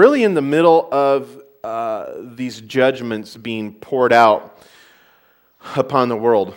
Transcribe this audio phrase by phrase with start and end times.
[0.00, 4.58] really in the middle of uh, these judgments being poured out
[5.76, 6.54] upon the world.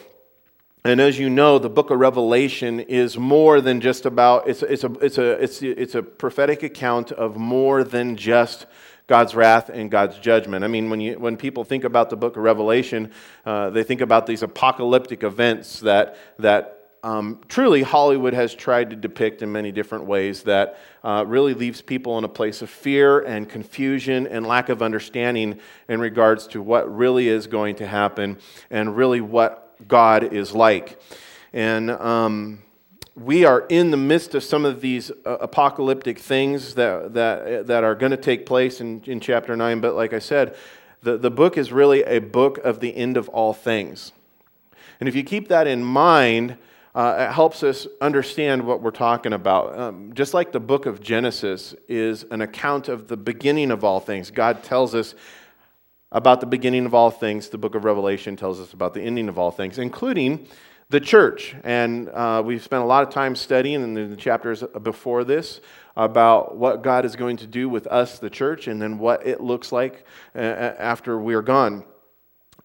[0.85, 4.85] And as you know, the book of Revelation is more than just about, it's, it's,
[4.85, 8.66] a, it's, a, it's, it's a prophetic account of more than just
[9.07, 10.64] God's wrath and God's judgment.
[10.64, 13.12] I mean, when, you, when people think about the book of Revelation,
[13.46, 18.95] uh, they think about these apocalyptic events that, that um, truly Hollywood has tried to
[18.95, 23.19] depict in many different ways that uh, really leaves people in a place of fear
[23.19, 25.59] and confusion and lack of understanding
[25.89, 28.37] in regards to what really is going to happen
[28.71, 30.97] and really what God is like.
[31.51, 32.64] And um,
[33.16, 37.84] we are in the midst of some of these uh, apocalyptic things that, that, that
[37.84, 39.81] are going to take place in, in chapter 9.
[39.81, 40.56] But like I said,
[41.02, 44.14] the, the book is really a book of the end of all things.
[45.02, 46.58] And if you keep that in mind,
[46.96, 49.78] uh, it helps us understand what we're talking about.
[49.78, 54.00] Um, just like the book of Genesis is an account of the beginning of all
[54.00, 55.16] things, God tells us
[56.12, 57.50] about the beginning of all things.
[57.50, 60.48] The book of Revelation tells us about the ending of all things, including
[60.90, 61.56] the church.
[61.64, 65.62] And uh, we've spent a lot of time studying in the chapters before this
[65.95, 69.42] about what God is going to do with us, the church, and then what it
[69.42, 71.84] looks like uh, after we're gone.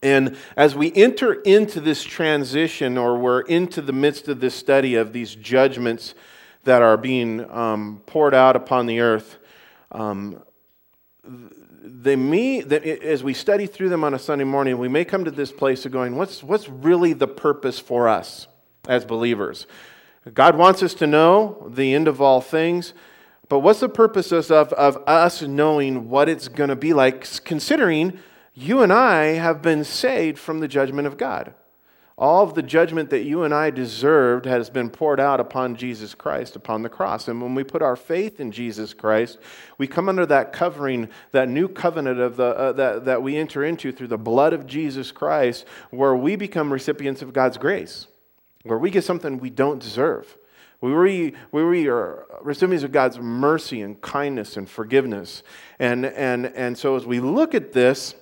[0.03, 4.95] And as we enter into this transition, or we're into the midst of this study
[4.95, 6.15] of these judgments
[6.65, 9.39] that are being um, poured out upon the earth,
[9.91, 10.43] um,
[11.25, 15.25] they may, that as we study through them on a Sunday morning, we may come
[15.25, 18.47] to this place of going, what's, what's really the purpose for us
[18.87, 19.67] as believers?
[20.33, 22.93] God wants us to know the end of all things,
[23.49, 28.19] but what's the purpose of, of us knowing what it's going to be like, considering
[28.59, 31.55] you and I have been saved from the judgment of God.
[32.17, 36.17] All of the judgment that you and I deserved has been poured out upon Jesus
[36.17, 37.29] Christ upon the cross.
[37.29, 39.39] And when we put our faith in Jesus Christ,
[39.79, 43.65] we come under that covering, that new covenant of the, uh, that, that we enter
[43.65, 48.09] into through the blood of Jesus Christ, where we become recipients of God's grace,
[48.65, 50.37] where we get something we don't deserve.
[50.81, 55.45] We, we, we are recipients of God's mercy and kindness and forgiveness.
[55.79, 58.17] And, and, and so as we look at this,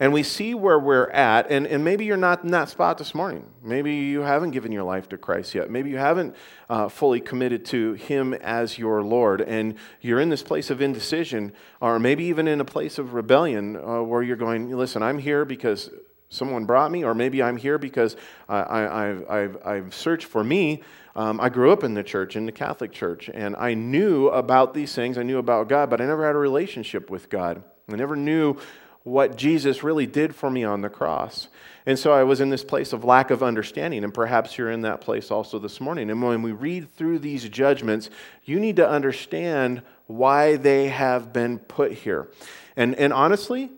[0.00, 1.50] and we see where we're at.
[1.50, 3.44] And, and maybe you're not in that spot this morning.
[3.62, 5.70] Maybe you haven't given your life to Christ yet.
[5.70, 6.34] Maybe you haven't
[6.70, 9.42] uh, fully committed to Him as your Lord.
[9.42, 11.52] And you're in this place of indecision,
[11.82, 15.44] or maybe even in a place of rebellion uh, where you're going, listen, I'm here
[15.44, 15.90] because
[16.30, 18.16] someone brought me, or maybe I'm here because
[18.48, 18.82] I,
[19.28, 20.82] have I've searched for me.
[21.14, 24.72] Um, I grew up in the church, in the Catholic Church, and I knew about
[24.72, 25.18] these things.
[25.18, 27.64] I knew about God, but I never had a relationship with God.
[27.88, 28.56] I never knew
[29.02, 31.48] what Jesus really did for me on the cross.
[31.86, 34.82] And so I was in this place of lack of understanding, and perhaps you're in
[34.82, 36.10] that place also this morning.
[36.10, 38.10] And when we read through these judgments,
[38.44, 42.28] you need to understand why they have been put here.
[42.76, 43.70] And, and honestly,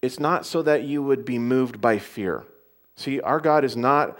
[0.00, 2.44] it's not so that you would be moved by fear.
[2.96, 4.18] See, our God is not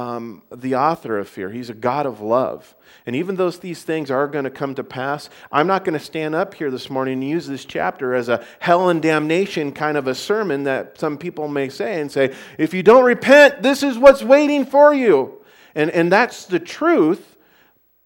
[0.00, 1.50] um, the author of fear.
[1.50, 2.74] He's a God of love.
[3.04, 6.04] And even though these things are going to come to pass, I'm not going to
[6.04, 9.98] stand up here this morning and use this chapter as a hell and damnation kind
[9.98, 13.82] of a sermon that some people may say and say, if you don't repent, this
[13.82, 15.38] is what's waiting for you.
[15.74, 17.36] And, and that's the truth,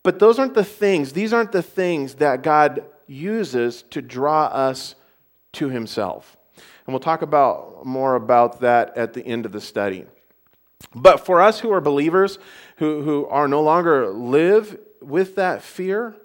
[0.02, 4.96] but those aren't the things, these aren't the things that God uses to draw us
[5.52, 6.36] to Himself.
[6.56, 10.06] And we'll talk about more about that at the end of the study.
[10.94, 12.38] But for us who are believers,
[12.76, 16.16] who, who are no longer live with that fear,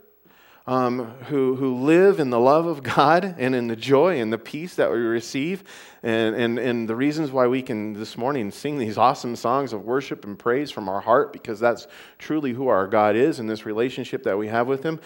[0.69, 4.37] um, who, who live in the love of God and in the joy and the
[4.37, 5.63] peace that we receive,
[6.03, 9.83] and, and, and the reasons why we can this morning sing these awesome songs of
[9.83, 11.87] worship and praise from our heart, because that's
[12.19, 14.99] truly who our God is and this relationship that we have with Him.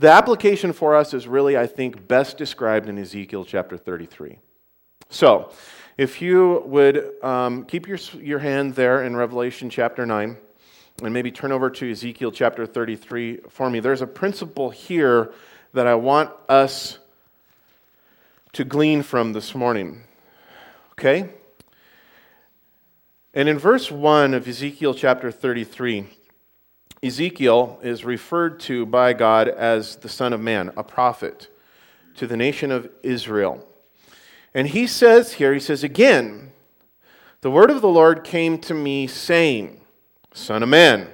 [0.00, 4.38] The application for us is really, I think, best described in Ezekiel chapter 33.
[5.10, 5.52] So,
[5.96, 10.36] if you would um, keep your, your hand there in Revelation chapter 9
[11.02, 15.32] and maybe turn over to Ezekiel chapter 33 for me, there's a principle here
[15.72, 16.98] that I want us
[18.54, 20.02] to glean from this morning.
[20.92, 21.30] Okay?
[23.32, 26.06] And in verse 1 of Ezekiel chapter 33,
[27.02, 31.48] Ezekiel is referred to by God as the Son of Man, a prophet
[32.16, 33.68] to the nation of Israel.
[34.54, 36.52] And he says here, he says, Again,
[37.40, 39.80] the word of the Lord came to me, saying,
[40.32, 41.08] Son of man,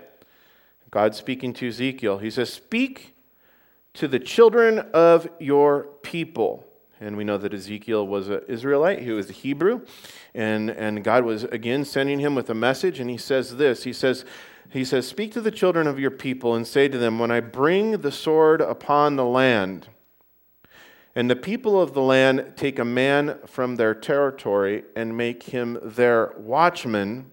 [0.90, 3.14] God speaking to Ezekiel, he says, Speak
[3.94, 6.66] to the children of your people.
[7.00, 9.86] And we know that Ezekiel was an Israelite, he was a Hebrew.
[10.34, 13.00] And, and God was again sending him with a message.
[13.00, 14.24] And he says this He says,
[14.70, 17.40] he says, Speak to the children of your people and say to them, When I
[17.40, 19.88] bring the sword upon the land,
[21.14, 25.78] And the people of the land take a man from their territory and make him
[25.82, 27.30] their watchman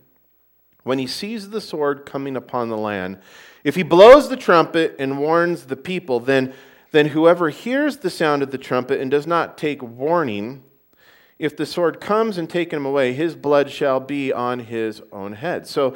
[0.83, 3.19] when he sees the sword coming upon the land.
[3.63, 6.53] If he blows the trumpet and warns the people, then,
[6.91, 10.63] then whoever hears the sound of the trumpet and does not take warning,
[11.37, 15.33] if the sword comes and take him away, his blood shall be on his own
[15.33, 15.67] head.
[15.67, 15.95] So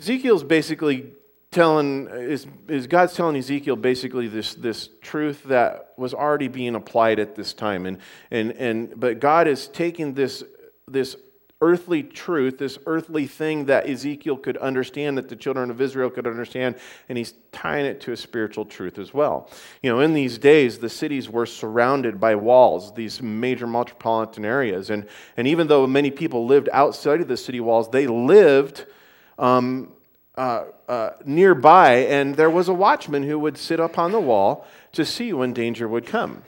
[0.00, 1.12] Ezekiel's basically
[1.58, 7.18] telling is, is God's telling Ezekiel basically this, this truth that was already being applied
[7.18, 7.84] at this time.
[7.84, 7.98] And,
[8.30, 10.44] and, and, but God is taking this,
[10.86, 11.16] this
[11.60, 16.28] earthly truth, this earthly thing that Ezekiel could understand, that the children of Israel could
[16.28, 16.76] understand,
[17.08, 19.50] and he's tying it to a spiritual truth as well.
[19.82, 24.90] You know, in these days, the cities were surrounded by walls, these major metropolitan areas.
[24.90, 28.86] And, and even though many people lived outside of the city walls, they lived.
[29.40, 29.92] Um,
[30.36, 34.66] uh, uh, nearby, and there was a watchman who would sit up on the wall
[34.92, 36.42] to see when danger would come.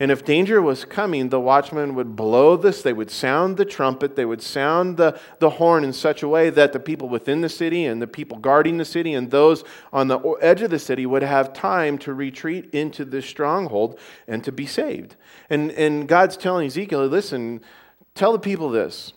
[0.00, 4.16] And if danger was coming, the watchman would blow this, they would sound the trumpet,
[4.16, 7.48] they would sound the, the horn in such a way that the people within the
[7.48, 9.62] city and the people guarding the city and those
[9.92, 14.42] on the edge of the city would have time to retreat into this stronghold and
[14.42, 15.14] to be saved.
[15.48, 17.60] And, and God's telling Ezekiel, listen,
[18.16, 19.12] tell the people this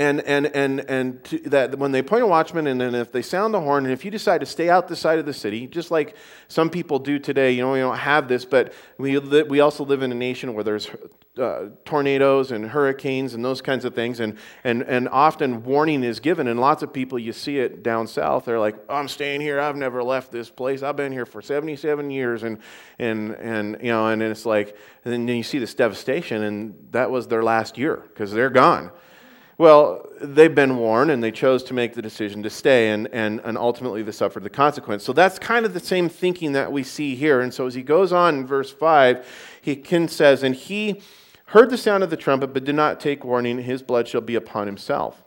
[0.00, 3.52] and and and and that when they point a watchman and then if they sound
[3.52, 5.90] the horn and if you decide to stay out the side of the city just
[5.90, 6.16] like
[6.48, 9.84] some people do today you know we don't have this but we li- we also
[9.84, 10.88] live in a nation where there's
[11.38, 14.20] uh, tornadoes and hurricanes and those kinds of things.
[14.20, 18.06] And and and often warning is given and lots of people you see it down
[18.06, 19.60] south they're like oh, I'm staying here.
[19.60, 20.82] I've never left this place.
[20.82, 22.42] I've been here for 77 years.
[22.42, 22.58] And
[22.98, 27.10] and and you know and it's like and then you see this devastation and that
[27.10, 28.90] was their last year because they're gone
[29.60, 33.40] well, they've been warned and they chose to make the decision to stay, and, and,
[33.44, 35.04] and ultimately they suffered the consequence.
[35.04, 37.42] So that's kind of the same thinking that we see here.
[37.42, 41.02] And so as he goes on in verse 5, he says, And he
[41.44, 44.34] heard the sound of the trumpet, but did not take warning, his blood shall be
[44.34, 45.22] upon himself.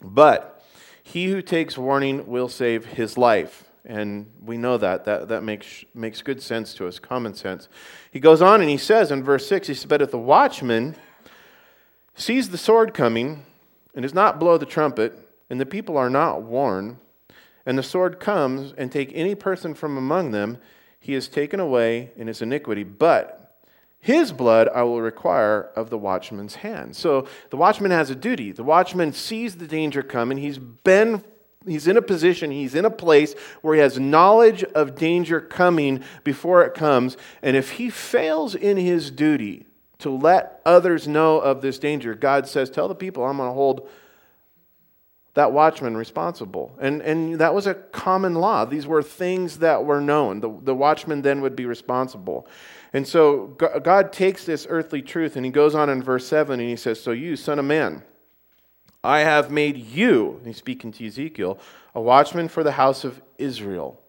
[0.00, 0.64] But
[1.02, 3.64] he who takes warning will save his life.
[3.84, 5.04] And we know that.
[5.04, 7.68] That, that makes, makes good sense to us, common sense.
[8.10, 10.96] He goes on and he says in verse 6, he says, But if the watchman
[12.14, 13.44] sees the sword coming,
[13.98, 15.12] and does not blow the trumpet,
[15.50, 16.98] and the people are not warned,
[17.66, 20.58] and the sword comes and take any person from among them,
[21.00, 22.84] he is taken away in his iniquity.
[22.84, 23.58] But
[23.98, 26.94] his blood I will require of the watchman's hand.
[26.94, 28.52] So the watchman has a duty.
[28.52, 30.38] The watchman sees the danger coming.
[30.38, 31.24] He's been
[31.66, 36.04] he's in a position, he's in a place where he has knowledge of danger coming
[36.22, 37.16] before it comes.
[37.42, 39.66] And if he fails in his duty,
[39.98, 42.14] to let others know of this danger.
[42.14, 43.88] God says, Tell the people I'm going to hold
[45.34, 46.76] that watchman responsible.
[46.80, 48.64] And, and that was a common law.
[48.64, 50.40] These were things that were known.
[50.40, 52.48] The, the watchman then would be responsible.
[52.92, 56.68] And so God takes this earthly truth and he goes on in verse 7 and
[56.68, 58.02] he says, So you, son of man,
[59.04, 61.58] I have made you, he's speaking to Ezekiel,
[61.94, 64.00] a watchman for the house of Israel.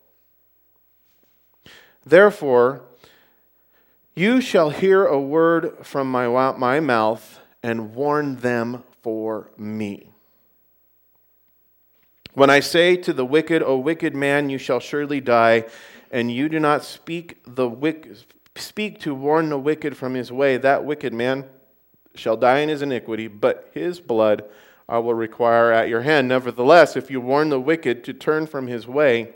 [2.04, 2.82] Therefore,
[4.20, 10.12] you shall hear a word from my, my mouth and warn them for me.
[12.34, 15.66] When I say to the wicked, O wicked man, you shall surely die,
[16.12, 18.26] and you do not speak the wicked,
[18.56, 21.46] speak to warn the wicked from his way, that wicked man
[22.14, 24.44] shall die in his iniquity, but his blood
[24.90, 26.28] I will require at your hand.
[26.28, 29.34] Nevertheless, if you warn the wicked to turn from his way,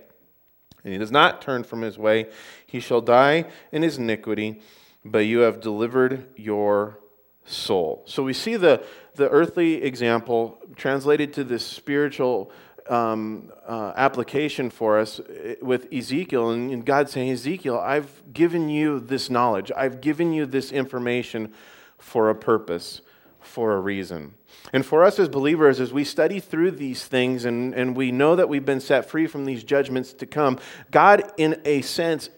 [0.83, 2.27] and he does not turn from his way,
[2.73, 4.59] he shall die in his iniquity,
[5.05, 6.97] but you have delivered your
[7.45, 8.01] soul.
[8.07, 12.51] So we see the, the earthly example translated to this spiritual
[12.89, 18.99] um, uh, application for us eh, with Ezekiel, and God saying, Ezekiel, I've given you
[18.99, 21.53] this knowledge, I've given you this information
[21.99, 23.01] for a purpose,
[23.39, 24.33] for a reason.
[24.73, 28.35] And for us as believers, as we study through these things and, and we know
[28.35, 30.57] that we've been set free from these judgments to come,
[30.89, 32.29] God, in a sense,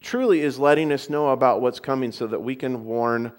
[0.00, 3.32] truly is letting us know about what's coming so that we can warn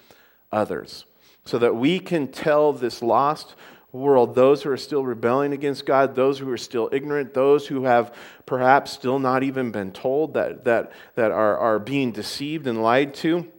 [0.52, 1.06] others,
[1.46, 3.56] so that we can tell this lost
[3.92, 7.84] world, those who are still rebelling against God, those who are still ignorant, those who
[7.84, 8.14] have
[8.46, 13.14] perhaps still not even been told that, that, that are, are being deceived and lied
[13.16, 13.52] to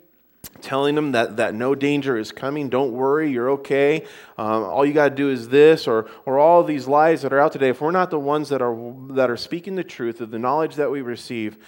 [0.61, 2.69] telling them that, that no danger is coming.
[2.69, 4.05] Don't worry, you're okay.
[4.37, 7.41] Um, all you got to do is this, or, or all these lies that are
[7.41, 7.69] out today.
[7.71, 8.77] If we're not the ones that are,
[9.11, 11.59] that are speaking the truth of the knowledge that we receive,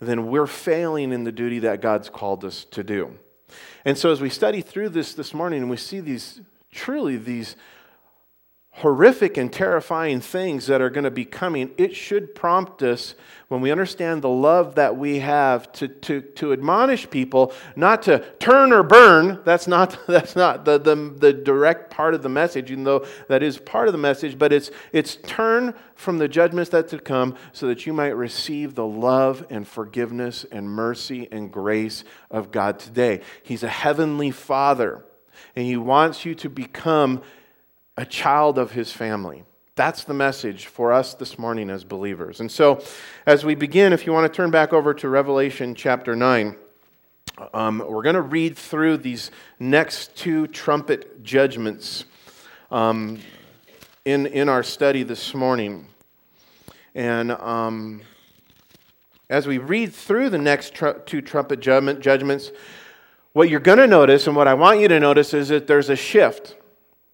[0.00, 3.18] then we're failing in the duty that God's called us to do.
[3.84, 6.40] And so, as we study through this this morning we see these
[6.72, 7.56] truly these
[8.78, 13.14] horrific and terrifying things that are going to be coming, it should prompt us,
[13.46, 18.18] when we understand the love that we have, to, to, to admonish people not to
[18.40, 19.38] turn or burn.
[19.44, 23.44] That's not, that's not the, the, the direct part of the message, even though that
[23.44, 27.36] is part of the message, but it's, it's turn from the judgments that to come
[27.52, 32.80] so that you might receive the love and forgiveness and mercy and grace of God
[32.80, 33.20] today.
[33.44, 35.04] He's a heavenly Father,
[35.54, 37.22] and He wants you to become
[37.96, 39.44] a child of his family.
[39.76, 42.40] That's the message for us this morning as believers.
[42.40, 42.82] And so,
[43.26, 46.56] as we begin, if you want to turn back over to Revelation chapter 9,
[47.52, 52.04] um, we're going to read through these next two trumpet judgments
[52.70, 53.18] um,
[54.04, 55.88] in, in our study this morning.
[56.94, 58.02] And um,
[59.28, 62.52] as we read through the next tr- two trumpet judgment, judgments,
[63.32, 65.88] what you're going to notice, and what I want you to notice, is that there's
[65.88, 66.56] a shift.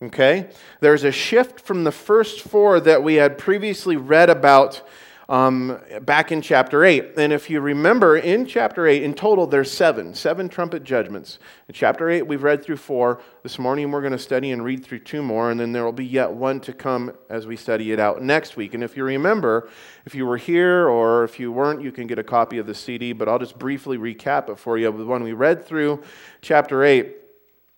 [0.03, 0.49] Okay?
[0.81, 4.83] There's a shift from the first four that we had previously read about
[5.31, 7.13] um, back in chapter 8.
[7.17, 11.39] And if you remember, in chapter 8, in total, there's seven, seven trumpet judgments.
[11.69, 13.21] In chapter 8, we've read through four.
[13.45, 15.93] This morning, we're going to study and read through two more, and then there will
[15.93, 18.75] be yet one to come as we study it out next week.
[18.75, 19.69] And if you remember,
[20.05, 22.75] if you were here or if you weren't, you can get a copy of the
[22.75, 24.91] CD, but I'll just briefly recap it for you.
[24.91, 26.03] When we read through
[26.43, 27.20] chapter 8,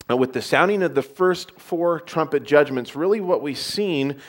[0.08, 4.20] with the sounding of the first four trumpet judgments, really what we've seen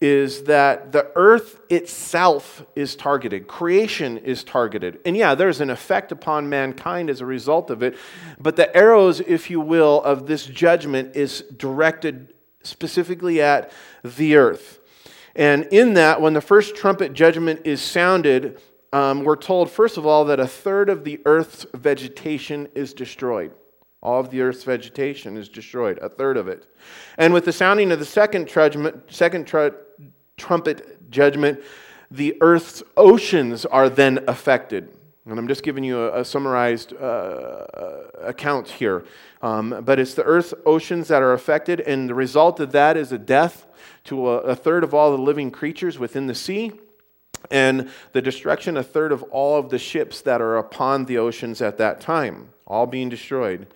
[0.00, 4.98] is that the earth itself is targeted, creation is targeted.
[5.04, 7.96] And yeah, there's an effect upon mankind as a result of it,
[8.38, 12.32] but the arrows, if you will, of this judgment is directed
[12.62, 13.72] specifically at
[14.02, 14.78] the earth.
[15.36, 18.60] And in that, when the first trumpet judgment is sounded,
[18.92, 23.52] um, we're told, first of all, that a third of the earth's vegetation is destroyed.
[24.02, 26.66] All of the earth's vegetation is destroyed, a third of it.
[27.18, 29.68] And with the sounding of the second, trudgement, second tr-
[30.36, 31.60] trumpet judgment,
[32.10, 34.96] the earth's oceans are then affected.
[35.26, 39.04] And I'm just giving you a, a summarized uh, uh, account here.
[39.42, 43.12] Um, but it's the earth's oceans that are affected, and the result of that is
[43.12, 43.66] a death
[44.04, 46.72] to a, a third of all the living creatures within the sea
[47.50, 51.60] and the destruction a third of all of the ships that are upon the oceans
[51.60, 53.66] at that time all being destroyed.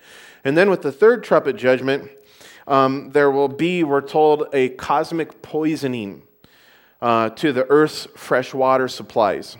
[0.43, 2.09] And then with the third trumpet judgment,
[2.67, 6.23] um, there will be, we're told, a cosmic poisoning
[7.01, 9.57] uh, to the earth's fresh water supplies.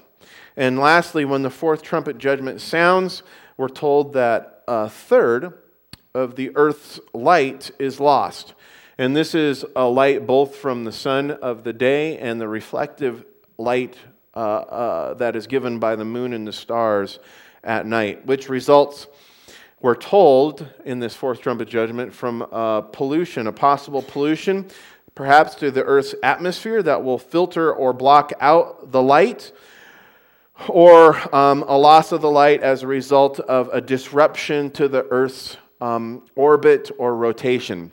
[0.55, 3.23] And lastly, when the fourth trumpet judgment sounds,
[3.57, 5.53] we're told that a third
[6.13, 8.53] of the earth's light is lost.
[8.97, 13.25] And this is a light both from the sun of the day and the reflective
[13.57, 13.97] light
[14.35, 17.19] uh, uh, that is given by the moon and the stars
[17.63, 19.07] at night, which results
[19.81, 24.67] we're told in this fourth trumpet judgment from uh, pollution, a possible pollution,
[25.13, 29.51] perhaps to the Earth's atmosphere that will filter or block out the light,
[30.67, 35.05] or um, a loss of the light as a result of a disruption to the
[35.11, 37.91] Earth's um, orbit or rotation.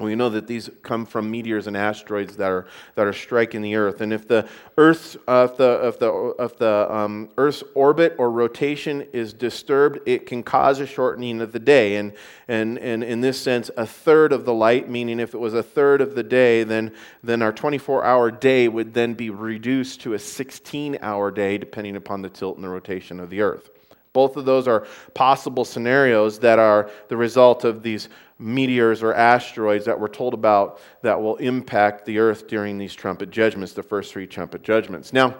[0.00, 3.74] We know that these come from meteors and asteroids that are, that are striking the
[3.76, 4.00] Earth.
[4.00, 8.30] And if the Earth's, uh, if the, if the, if the um, Earth's orbit or
[8.30, 11.96] rotation is disturbed, it can cause a shortening of the day.
[11.96, 12.14] And,
[12.48, 15.62] and, and in this sense, a third of the light, meaning if it was a
[15.62, 20.14] third of the day, then, then our 24 hour day would then be reduced to
[20.14, 23.68] a 16 hour day, depending upon the tilt and the rotation of the Earth.
[24.12, 28.08] Both of those are possible scenarios that are the result of these
[28.40, 33.30] meteors or asteroids that we're told about that will impact the earth during these trumpet
[33.30, 35.12] judgments, the first three trumpet judgments.
[35.12, 35.36] Now,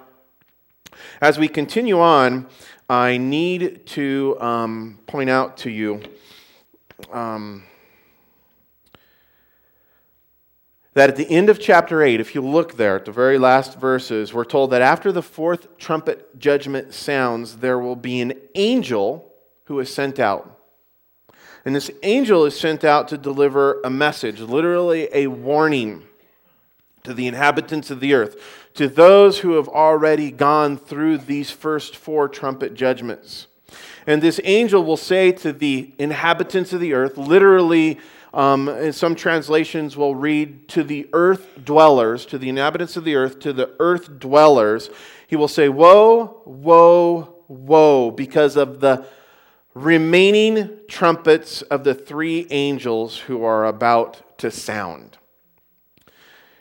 [1.21, 2.47] as we continue on,
[2.89, 6.03] I need to um, point out to you
[7.13, 7.65] um,
[10.95, 13.79] that at the end of chapter 8, if you look there at the very last
[13.79, 19.33] verses, we're told that after the fourth trumpet judgment sounds, there will be an angel
[19.65, 20.60] who is sent out.
[21.65, 26.05] And this angel is sent out to deliver a message, literally a warning
[27.03, 28.37] to the inhabitants of the earth,
[28.75, 33.47] to those who have already gone through these first four trumpet judgments.
[34.07, 37.99] And this angel will say to the inhabitants of the earth, literally,
[38.33, 43.41] um, some translations will read to the earth dwellers, to the inhabitants of the earth,
[43.41, 44.91] to the earth dwellers.
[45.27, 49.05] He will say, Woe, woe, woe, because of the
[49.75, 55.19] remaining trumpets of the three angels who are about to sound.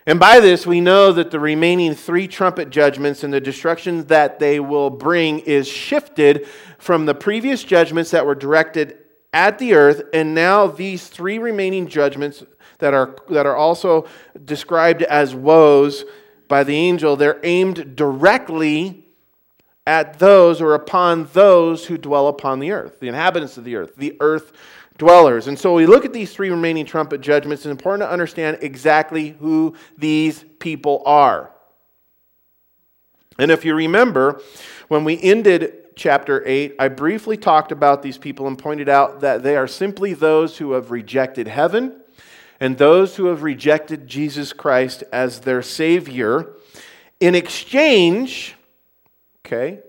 [0.05, 4.39] And by this, we know that the remaining three trumpet judgments and the destruction that
[4.39, 6.47] they will bring is shifted
[6.77, 8.97] from the previous judgments that were directed
[9.33, 12.43] at the earth, and now these three remaining judgments
[12.79, 14.07] that are, that are also
[14.45, 16.05] described as woes
[16.47, 19.05] by the angel, they're aimed directly
[19.87, 23.95] at those or upon those who dwell upon the earth, the inhabitants of the earth,
[23.95, 24.51] the earth
[24.97, 25.47] dwellers.
[25.47, 27.65] And so we look at these three remaining trumpet judgments.
[27.65, 31.51] It's important to understand exactly who these people are.
[33.39, 34.41] And if you remember,
[34.89, 39.43] when we ended chapter 8, I briefly talked about these people and pointed out that
[39.43, 42.01] they are simply those who have rejected heaven
[42.59, 46.53] and those who have rejected Jesus Christ as their Savior.
[47.21, 48.55] In exchange,
[49.45, 49.79] okay,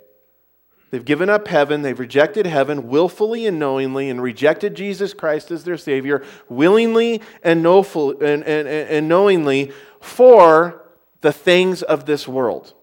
[0.91, 5.65] they've given up heaven, they've rejected heaven willfully and knowingly, and rejected Jesus Christ as
[5.65, 10.91] their Savior willingly and, and, and, and knowingly for
[11.21, 12.75] the things of this world.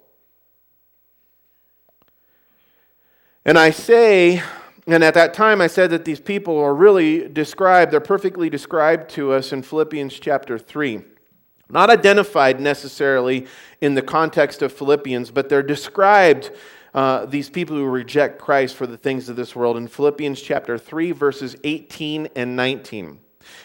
[3.45, 4.43] And I say,
[4.87, 9.09] and at that time I said that these people are really described, they're perfectly described
[9.11, 11.01] to us in Philippians chapter 3.
[11.69, 13.47] Not identified necessarily
[13.81, 16.51] in the context of Philippians, but they're described,
[16.93, 20.77] uh, these people who reject Christ for the things of this world, in Philippians chapter
[20.77, 23.19] 3, verses 18 and 19.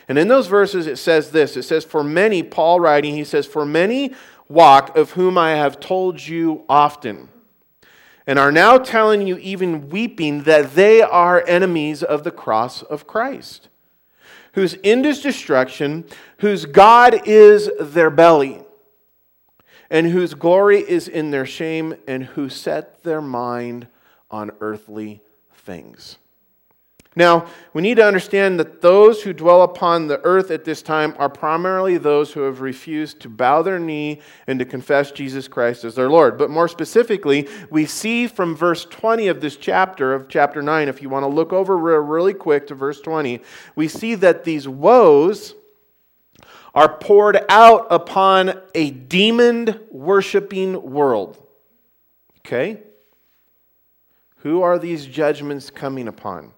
[0.09, 3.47] And in those verses, it says this it says, For many, Paul writing, he says,
[3.47, 4.15] For many
[4.49, 7.29] walk, of whom I have told you often
[8.27, 13.07] and are now telling you, even weeping, that they are enemies of the cross of
[13.07, 13.69] Christ,
[14.53, 16.05] whose end is destruction,
[16.39, 18.63] whose God is their belly,
[19.91, 23.87] and whose glory is in their shame, and who set their mind
[24.31, 25.23] on earthly
[25.55, 26.19] things.
[27.15, 31.15] Now, we need to understand that those who dwell upon the earth at this time
[31.19, 35.85] are primarily those who have refused to bow their knee and to confess Jesus Christ
[35.85, 36.39] as their Lord.
[36.39, 41.03] But more specifically, we see from verse 20 of this chapter, of chapter 9, if
[41.03, 43.41] you want to look over really quick to verse 20,
[43.77, 45.55] we see that these woes
[46.75, 51.37] are poured out upon a demon worshiping world.
[52.39, 52.81] Okay?
[54.37, 56.55] Who are these judgments coming upon?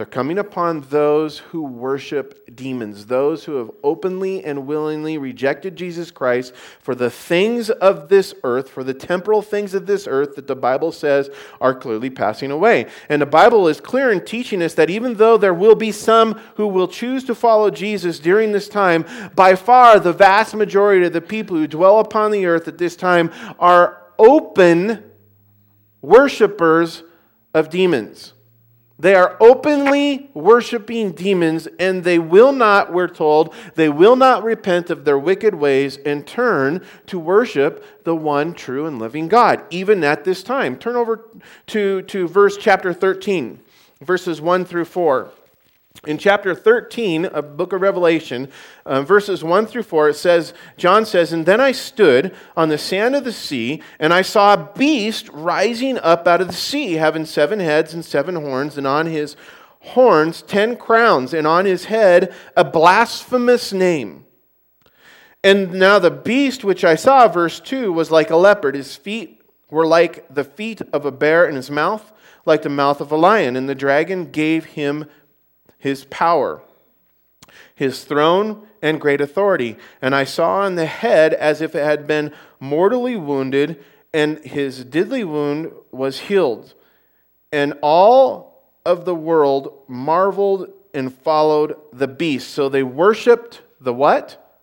[0.00, 6.10] They're coming upon those who worship demons, those who have openly and willingly rejected Jesus
[6.10, 10.46] Christ for the things of this earth, for the temporal things of this earth that
[10.46, 11.28] the Bible says
[11.60, 12.86] are clearly passing away.
[13.10, 16.40] And the Bible is clear in teaching us that even though there will be some
[16.54, 21.12] who will choose to follow Jesus during this time, by far the vast majority of
[21.12, 25.10] the people who dwell upon the earth at this time are open
[26.00, 27.02] worshipers
[27.52, 28.32] of demons.
[29.00, 34.90] They are openly worshiping demons, and they will not, we're told, they will not repent
[34.90, 40.04] of their wicked ways and turn to worship the one true and living God, even
[40.04, 40.76] at this time.
[40.76, 41.24] Turn over
[41.68, 43.60] to, to verse chapter 13,
[44.02, 45.32] verses 1 through 4.
[46.06, 48.48] In chapter 13 of book of Revelation,
[48.86, 52.78] uh, verses 1 through 4, it says, John says, And then I stood on the
[52.78, 56.94] sand of the sea, and I saw a beast rising up out of the sea,
[56.94, 59.36] having seven heads and seven horns, and on his
[59.80, 64.24] horns ten crowns, and on his head a blasphemous name.
[65.44, 68.74] And now the beast which I saw, verse 2, was like a leopard.
[68.74, 72.10] His feet were like the feet of a bear, and his mouth
[72.46, 73.56] like the mouth of a lion.
[73.56, 75.06] And the dragon gave him
[75.80, 76.62] his power,
[77.74, 79.76] his throne, and great authority.
[80.00, 83.82] And I saw on the head as if it had been mortally wounded,
[84.14, 86.74] and his deadly wound was healed.
[87.50, 92.50] And all of the world marveled and followed the beast.
[92.50, 94.58] So they worshiped the what?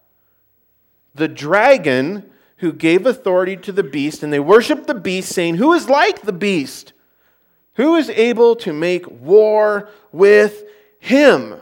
[1.15, 5.73] The dragon who gave authority to the beast, and they worshiped the beast, saying, Who
[5.73, 6.93] is like the beast?
[7.73, 10.63] Who is able to make war with
[11.08, 11.56] him.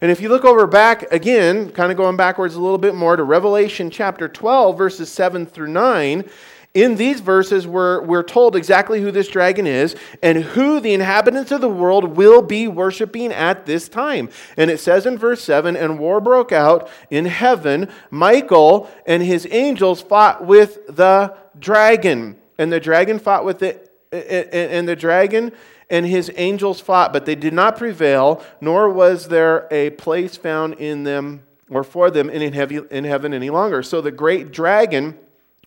[0.00, 3.14] And if you look over back again, kind of going backwards a little bit more
[3.14, 6.28] to Revelation chapter 12, verses 7 through 9,
[6.74, 11.52] in these verses, we're, we're told exactly who this dragon is and who the inhabitants
[11.52, 14.30] of the world will be worshiping at this time.
[14.56, 17.90] And it says in verse 7 And war broke out in heaven.
[18.10, 22.38] Michael and his angels fought with the dragon.
[22.56, 23.90] And the dragon fought with it.
[24.10, 25.52] And the dragon
[25.92, 30.74] and his angels fought, but they did not prevail, nor was there a place found
[30.74, 33.82] in them or for them in, heavy, in heaven any longer.
[33.82, 35.18] So the great dragon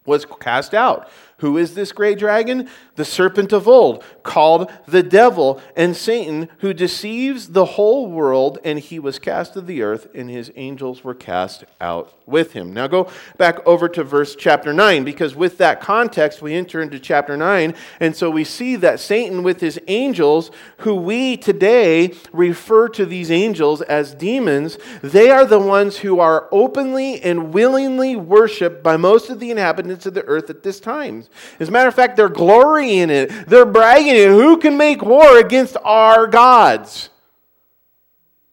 [0.03, 2.67] was cast out, Who is this great dragon?
[2.95, 8.79] The serpent of old, called the devil and Satan, who deceives the whole world, and
[8.79, 12.73] he was cast to the earth, and his angels were cast out with him.
[12.73, 16.99] Now go back over to verse chapter 9, because with that context, we enter into
[16.99, 22.89] chapter 9, and so we see that Satan with his angels, who we today refer
[22.89, 28.83] to these angels as demons, they are the ones who are openly and willingly worshiped
[28.83, 31.23] by most of the inhabitants of the earth at this time.
[31.59, 34.27] As a matter of fact, they're glorying in it, they're bragging in it.
[34.29, 37.09] Who can make war against our gods?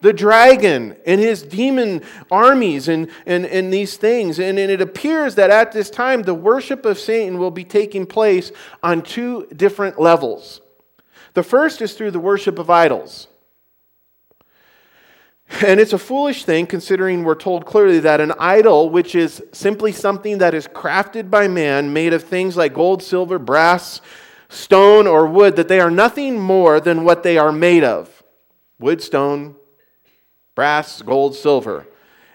[0.02, 4.40] The dragon and his demon armies and, and, and these things.
[4.40, 8.04] And, and it appears that at this time, the worship of Satan will be taking
[8.04, 8.50] place
[8.82, 10.60] on two different levels.
[11.34, 13.28] The first is through the worship of idols.
[15.60, 19.92] And it's a foolish thing considering we're told clearly that an idol, which is simply
[19.92, 24.00] something that is crafted by man, made of things like gold, silver, brass,
[24.48, 28.24] stone, or wood, that they are nothing more than what they are made of
[28.80, 29.54] wood, stone,
[30.54, 31.86] brass, gold, silver.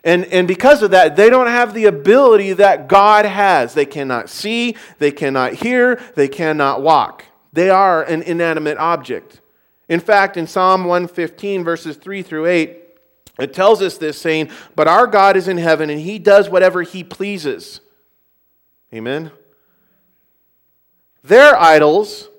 [0.04, 3.74] And, and because of that, they don't have the ability that God has.
[3.74, 7.26] They cannot see, they cannot hear, they cannot walk.
[7.52, 9.42] They are an inanimate object.
[9.90, 12.78] In fact, in Psalm 115, verses 3 through 8,
[13.40, 16.82] it tells us this, saying, But our God is in heaven, and he does whatever
[16.82, 17.82] he pleases.
[18.94, 19.32] Amen?
[21.24, 22.30] Their idols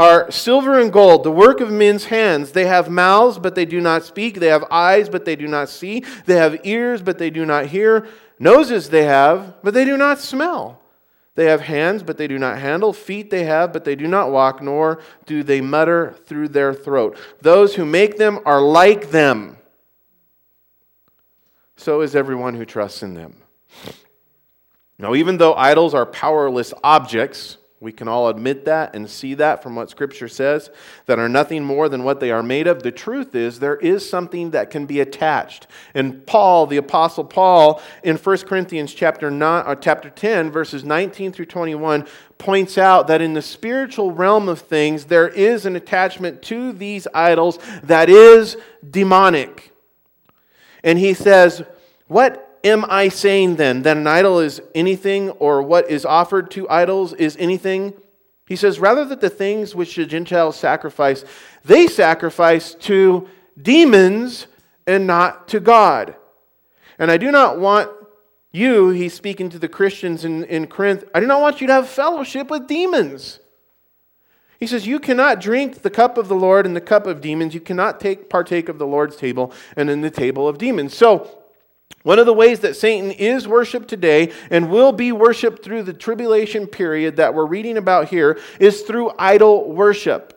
[0.00, 2.52] are silver and gold, the work of men's hands.
[2.52, 4.40] They have mouths, but they do not speak.
[4.40, 6.04] They have eyes, but they do not see.
[6.24, 8.08] They have ears, but they do not hear.
[8.38, 10.80] Noses they have, but they do not smell.
[11.34, 12.92] They have hands, but they do not handle.
[12.92, 17.18] Feet they have, but they do not walk, nor do they mutter through their throat.
[17.42, 19.58] Those who make them are like them
[21.80, 23.34] so is everyone who trusts in them.
[24.98, 29.62] Now, even though idols are powerless objects, we can all admit that and see that
[29.62, 30.68] from what Scripture says,
[31.06, 32.82] that are nothing more than what they are made of.
[32.82, 35.66] The truth is, there is something that can be attached.
[35.94, 41.32] And Paul, the Apostle Paul, in 1 Corinthians chapter, 9, or chapter 10, verses 19
[41.32, 46.42] through 21, points out that in the spiritual realm of things, there is an attachment
[46.42, 48.58] to these idols that is
[48.90, 49.72] demonic.
[50.84, 51.62] And he says,
[52.08, 53.82] What am I saying then?
[53.82, 57.94] That an idol is anything, or what is offered to idols is anything?
[58.46, 61.24] He says, Rather that the things which the Gentiles sacrifice,
[61.64, 63.28] they sacrifice to
[63.60, 64.46] demons
[64.86, 66.16] and not to God.
[66.98, 67.90] And I do not want
[68.52, 71.72] you, he's speaking to the Christians in, in Corinth, I do not want you to
[71.72, 73.38] have fellowship with demons.
[74.58, 77.54] He says, You cannot drink the cup of the Lord and the cup of demons.
[77.54, 80.94] You cannot take, partake of the Lord's table and in the table of demons.
[80.94, 81.39] So,
[82.02, 85.92] one of the ways that Satan is worshiped today and will be worshiped through the
[85.92, 90.36] tribulation period that we're reading about here is through idol worship.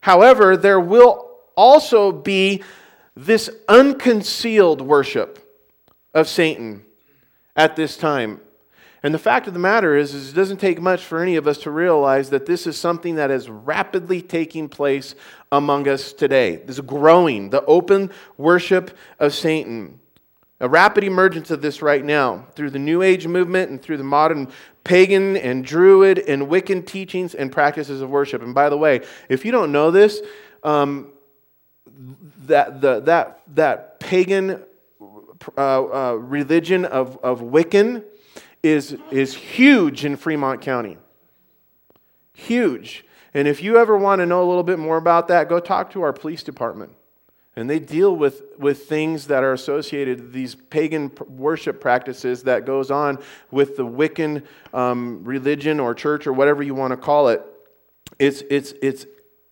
[0.00, 2.62] However, there will also be
[3.14, 5.38] this unconcealed worship
[6.14, 6.84] of Satan
[7.56, 8.40] at this time.
[9.02, 11.46] And the fact of the matter is, is, it doesn't take much for any of
[11.46, 15.14] us to realize that this is something that is rapidly taking place
[15.52, 16.56] among us today.
[16.56, 20.00] This growing, the open worship of Satan.
[20.60, 24.04] A rapid emergence of this right now through the New Age movement and through the
[24.04, 24.48] modern
[24.82, 28.42] pagan and Druid and Wiccan teachings and practices of worship.
[28.42, 30.20] And by the way, if you don't know this,
[30.64, 31.12] um,
[32.46, 34.64] that, the, that, that pagan
[35.56, 38.02] uh, uh, religion of, of Wiccan
[38.62, 40.98] is, is huge in Fremont County.
[42.34, 43.04] Huge.
[43.34, 45.92] And if you ever want to know a little bit more about that, go talk
[45.92, 46.92] to our police department.
[47.58, 52.92] And they deal with, with things that are associated, these pagan worship practices that goes
[52.92, 53.18] on
[53.50, 57.44] with the Wiccan um, religion or church or whatever you want to call it.
[58.16, 59.06] It's, it's, it's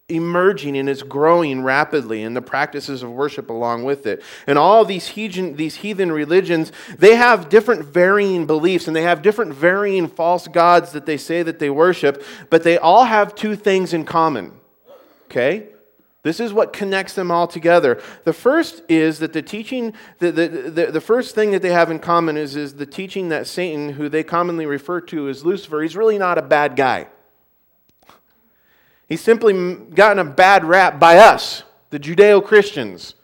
[0.08, 4.84] emerging and it's growing rapidly and the practices of worship along with it and all
[4.84, 10.06] these heathen, these heathen religions they have different varying beliefs and they have different varying
[10.06, 14.04] false gods that they say that they worship but they all have two things in
[14.04, 14.52] common
[15.24, 15.70] okay
[16.26, 18.00] this is what connects them all together.
[18.24, 21.90] The first is that the teaching, the, the, the, the, first thing that they have
[21.90, 25.82] in common is, is the teaching that Satan, who they commonly refer to as Lucifer,
[25.82, 27.08] he's really not a bad guy.
[29.08, 33.15] He's simply gotten a bad rap by us, the Judeo Christians.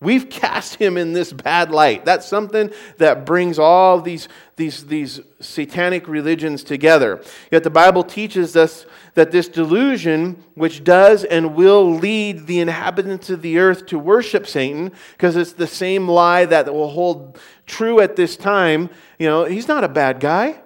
[0.00, 2.04] We've cast him in this bad light.
[2.04, 7.20] That's something that brings all these, these, these satanic religions together.
[7.50, 13.28] Yet the Bible teaches us that this delusion, which does and will lead the inhabitants
[13.28, 17.98] of the earth to worship Satan, because it's the same lie that will hold true
[17.98, 20.60] at this time, you know, he's not a bad guy.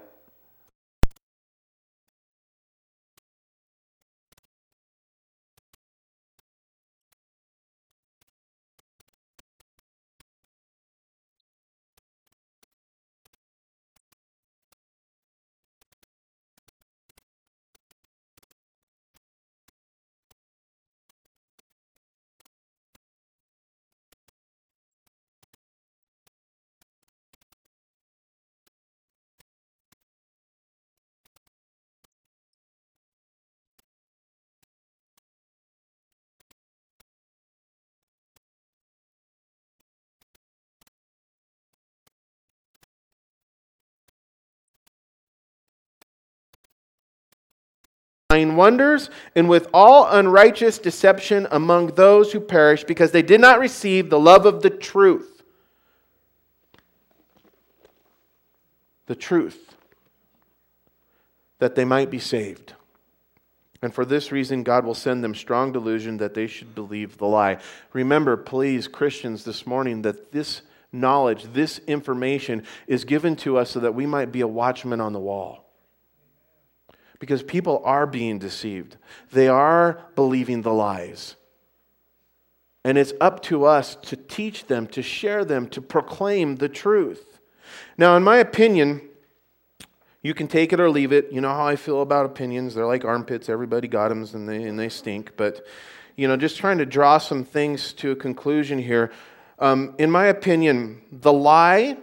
[48.51, 54.11] Wonders and with all unrighteous deception among those who perish because they did not receive
[54.11, 55.43] the love of the truth.
[59.07, 59.75] The truth.
[61.59, 62.75] That they might be saved.
[63.83, 67.27] And for this reason, God will send them strong delusion that they should believe the
[67.27, 67.59] lie.
[67.93, 73.81] Remember, please, Christians, this morning, that this knowledge, this information is given to us so
[73.81, 75.62] that we might be a watchman on the wall.
[77.23, 78.97] Because people are being deceived,
[79.31, 81.37] they are believing the lies.
[82.85, 87.39] And it's up to us to teach them, to share them, to proclaim the truth.
[87.97, 89.03] Now, in my opinion,
[90.23, 91.31] you can take it or leave it.
[91.31, 92.75] You know how I feel about opinions.
[92.75, 93.49] They're like armpits.
[93.49, 95.35] Everybody got them and they, and they stink.
[95.37, 95.65] But,
[96.17, 99.13] you know, just trying to draw some things to a conclusion here.
[99.61, 101.99] Um, in my opinion, the lie,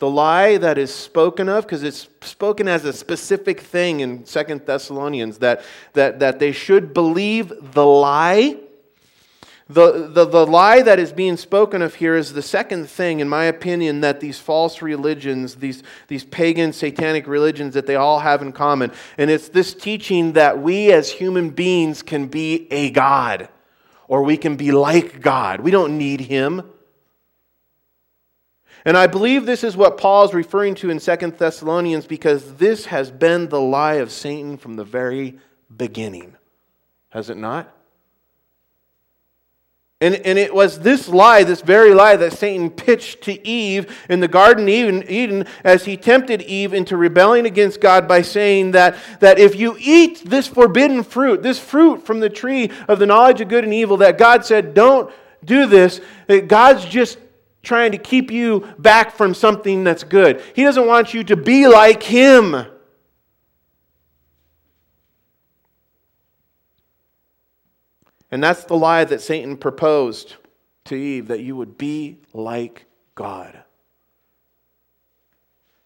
[0.00, 4.66] the lie that is spoken of, because it's spoken as a specific thing in Second
[4.66, 8.56] Thessalonians, that, that, that they should believe the lie
[9.70, 13.28] the, the, the lie that is being spoken of here is the second thing, in
[13.28, 18.42] my opinion, that these false religions, these, these pagan satanic religions, that they all have
[18.42, 18.90] in common.
[19.16, 23.48] And it's this teaching that we as human beings can be a God,
[24.08, 25.60] or we can be like God.
[25.60, 26.68] We don't need Him.
[28.84, 32.86] And I believe this is what Paul is referring to in Second Thessalonians because this
[32.86, 35.38] has been the lie of Satan from the very
[35.76, 36.36] beginning.
[37.10, 37.74] Has it not?
[40.02, 44.20] And, and it was this lie, this very lie, that Satan pitched to Eve in
[44.20, 48.96] the Garden Eden, Eden as he tempted Eve into rebelling against God by saying that,
[49.20, 53.42] that if you eat this forbidden fruit, this fruit from the tree of the knowledge
[53.42, 55.12] of good and evil, that God said, don't
[55.44, 57.18] do this, that God's just
[57.62, 60.42] trying to keep you back from something that's good.
[60.54, 62.66] He doesn't want you to be like Him.
[68.30, 70.36] And that's the lie that Satan proposed
[70.84, 73.62] to Eve that you would be like God.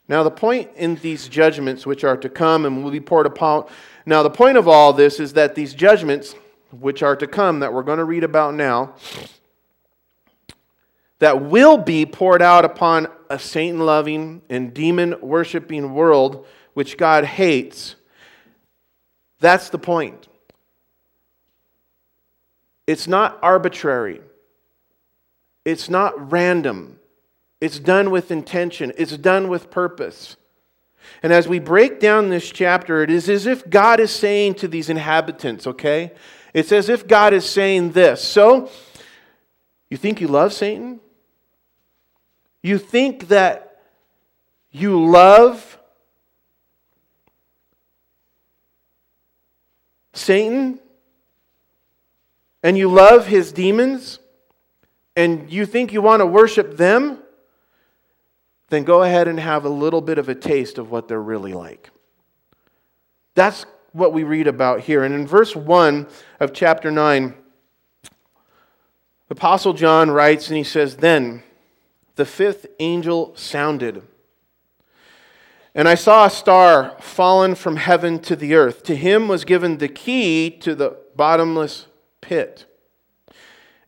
[0.06, 3.66] Now, the point in these judgments which are to come and will be poured upon.
[4.04, 6.34] Now, the point of all this is that these judgments
[6.70, 8.94] which are to come, that we're going to read about now,
[11.18, 17.24] that will be poured out upon a Satan loving and demon worshiping world which God
[17.24, 17.96] hates.
[19.40, 20.28] That's the point.
[22.86, 24.20] It's not arbitrary.
[25.64, 26.98] It's not random.
[27.60, 28.92] It's done with intention.
[28.98, 30.36] It's done with purpose.
[31.22, 34.68] And as we break down this chapter, it is as if God is saying to
[34.68, 36.12] these inhabitants, okay?
[36.52, 38.22] It's as if God is saying this.
[38.22, 38.70] So,
[39.90, 41.00] you think you love Satan?
[42.64, 43.78] You think that
[44.72, 45.78] you love
[50.12, 50.80] Satan?
[52.64, 54.18] and you love his demons
[55.14, 57.18] and you think you want to worship them,
[58.70, 61.52] then go ahead and have a little bit of a taste of what they're really
[61.52, 61.90] like.
[63.34, 65.04] That's what we read about here.
[65.04, 66.08] And in verse 1
[66.40, 67.34] of chapter 9,
[68.02, 68.10] the
[69.28, 71.42] Apostle John writes and he says, Then
[72.16, 74.02] the fifth angel sounded.
[75.74, 78.84] And I saw a star fallen from heaven to the earth.
[78.84, 81.86] To him was given the key to the bottomless
[82.20, 82.66] pit.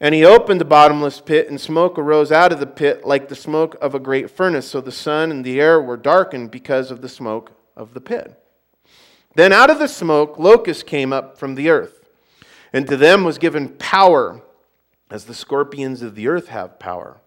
[0.00, 3.36] And he opened the bottomless pit, and smoke arose out of the pit like the
[3.36, 4.68] smoke of a great furnace.
[4.68, 8.42] So the sun and the air were darkened because of the smoke of the pit.
[9.36, 12.00] Then out of the smoke, locusts came up from the earth.
[12.72, 14.42] And to them was given power,
[15.08, 17.20] as the scorpions of the earth have power.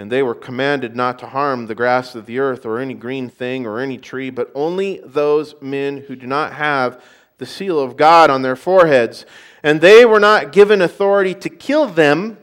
[0.00, 3.28] And they were commanded not to harm the grass of the earth, or any green
[3.28, 7.04] thing, or any tree, but only those men who do not have
[7.36, 9.26] the seal of God on their foreheads.
[9.62, 12.38] And they were not given authority to kill them,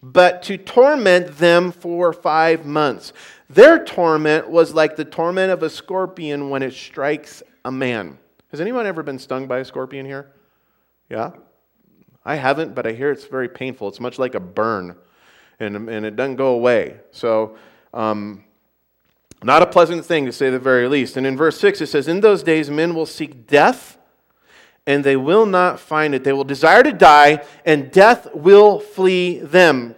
[0.00, 3.12] but to torment them for five months.
[3.50, 8.16] Their torment was like the torment of a scorpion when it strikes a man.
[8.52, 10.30] Has anyone ever been stung by a scorpion here?
[11.10, 11.32] Yeah?
[12.24, 13.88] I haven't, but I hear it's very painful.
[13.88, 14.94] It's much like a burn,
[15.60, 16.98] and, and it doesn't go away.
[17.12, 17.56] So,
[17.94, 18.44] um,
[19.42, 21.16] not a pleasant thing to say the very least.
[21.16, 23.96] And in verse 6, it says, In those days men will seek death
[24.86, 26.24] and they will not find it.
[26.24, 29.96] They will desire to die, and death will flee them.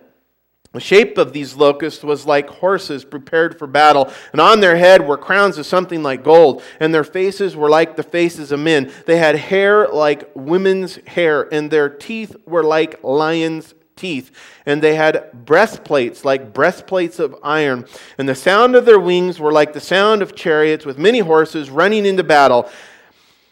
[0.72, 5.06] The shape of these locusts was like horses prepared for battle, and on their head
[5.06, 8.92] were crowns of something like gold, and their faces were like the faces of men.
[9.06, 14.30] They had hair like women's hair, and their teeth were like lions' teeth,
[14.64, 17.84] and they had breastplates like breastplates of iron,
[18.16, 21.68] and the sound of their wings were like the sound of chariots with many horses
[21.68, 22.70] running into battle.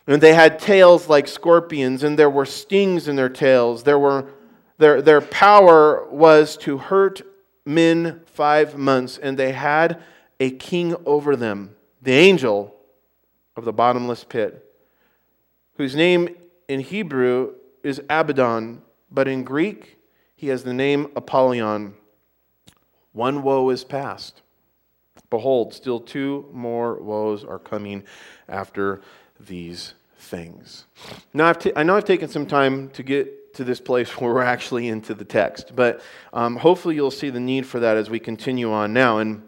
[0.07, 3.83] And they had tails like scorpions, and there were stings in their tails.
[3.83, 4.31] There were,
[4.79, 7.23] their, their power was to hurt
[7.65, 10.01] men five months, and they had
[10.39, 12.75] a king over them, the angel
[13.57, 14.63] of the bottomless pit,
[15.77, 16.29] whose name
[16.69, 19.96] in Hebrew is Abaddon, but in Greek
[20.37, 21.95] he has the name Apollyon.
[23.13, 24.43] One woe is past.
[25.31, 28.05] Behold, still two more woes are coming
[28.49, 29.01] after
[29.41, 30.85] these things.
[31.33, 34.35] Now, I've t- I know I've taken some time to get to this place where
[34.35, 38.11] we're actually into the text, but um, hopefully you'll see the need for that as
[38.11, 39.19] we continue on now.
[39.19, 39.43] And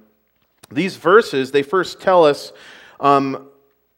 [0.70, 2.52] these verses, they first tell us
[3.00, 3.48] um,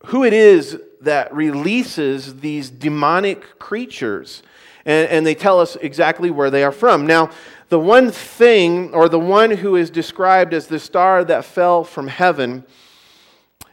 [0.07, 4.43] who it is that releases these demonic creatures.
[4.85, 7.07] And, and they tell us exactly where they are from.
[7.07, 7.31] Now,
[7.69, 12.09] the one thing, or the one who is described as the star that fell from
[12.09, 12.65] heaven,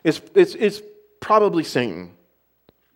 [0.04, 0.82] is it's, it's
[1.20, 2.14] probably Satan,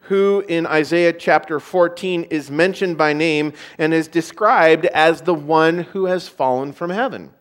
[0.02, 5.80] who in Isaiah chapter 14 is mentioned by name and is described as the one
[5.80, 7.32] who has fallen from heaven.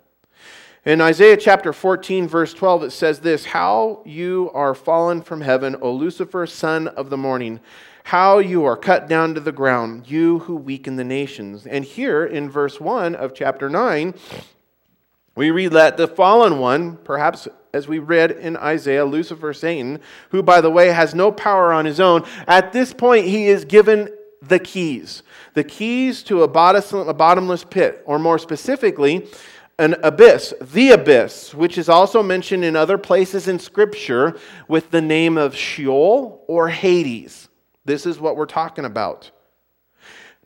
[0.87, 5.76] In Isaiah chapter 14, verse 12, it says this How you are fallen from heaven,
[5.83, 7.61] O Lucifer, son of the morning.
[8.04, 11.66] How you are cut down to the ground, you who weaken the nations.
[11.66, 14.14] And here in verse 1 of chapter 9,
[15.36, 20.42] we read that the fallen one, perhaps as we read in Isaiah, Lucifer, Satan, who,
[20.42, 24.08] by the way, has no power on his own, at this point he is given
[24.42, 25.22] the keys.
[25.54, 29.28] The keys to a bottomless pit, or more specifically,
[29.78, 34.36] an abyss, the abyss, which is also mentioned in other places in Scripture
[34.66, 37.49] with the name of Sheol or Hades.
[37.90, 39.33] This is what we're talking about.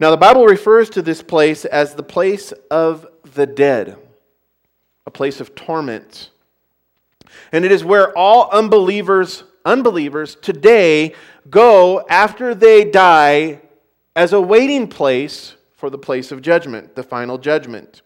[0.01, 3.99] Now, the Bible refers to this place as the place of the dead,
[5.05, 6.31] a place of torment.
[7.53, 11.15] And it is where all unbelievers, unbelievers today
[11.51, 13.61] go after they die
[14.17, 18.01] as a waiting place for the place of judgment, the final judgment.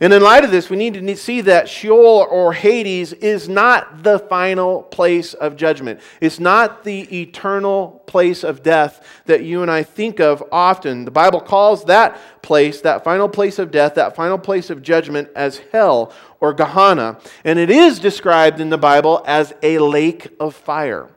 [0.00, 4.02] And in light of this, we need to see that Sheol or Hades is not
[4.02, 6.00] the final place of judgment.
[6.20, 11.04] It's not the eternal place of death that you and I think of often.
[11.04, 15.30] The Bible calls that place, that final place of death, that final place of judgment,
[15.34, 17.18] as hell or Gehenna.
[17.44, 21.08] And it is described in the Bible as a lake of fire.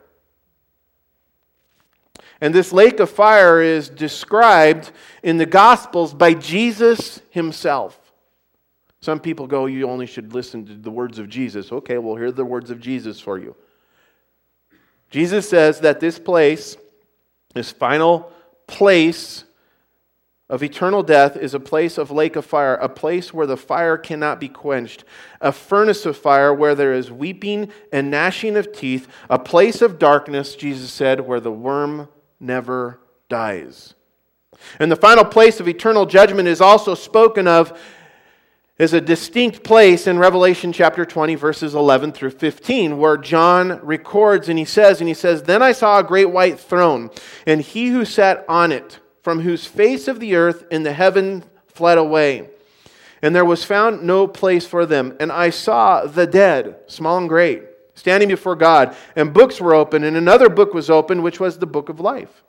[2.40, 8.07] And this lake of fire is described in the Gospels by Jesus himself.
[9.00, 11.70] Some people go, you only should listen to the words of Jesus.
[11.70, 13.54] Okay, well, here are the words of Jesus for you.
[15.10, 16.76] Jesus says that this place,
[17.54, 18.32] this final
[18.66, 19.44] place
[20.50, 23.96] of eternal death, is a place of lake of fire, a place where the fire
[23.96, 25.04] cannot be quenched,
[25.40, 29.98] a furnace of fire where there is weeping and gnashing of teeth, a place of
[29.98, 32.08] darkness, Jesus said, where the worm
[32.40, 33.94] never dies.
[34.80, 37.78] And the final place of eternal judgment is also spoken of
[38.78, 44.48] is a distinct place in Revelation chapter 20, verses 11 through 15, where John records
[44.48, 47.10] and he says, and he says, Then I saw a great white throne,
[47.44, 51.42] and he who sat on it, from whose face of the earth and the heaven
[51.66, 52.50] fled away.
[53.20, 55.16] And there was found no place for them.
[55.18, 57.64] And I saw the dead, small and great,
[57.96, 61.66] standing before God, and books were opened, and another book was opened, which was the
[61.66, 62.44] book of life.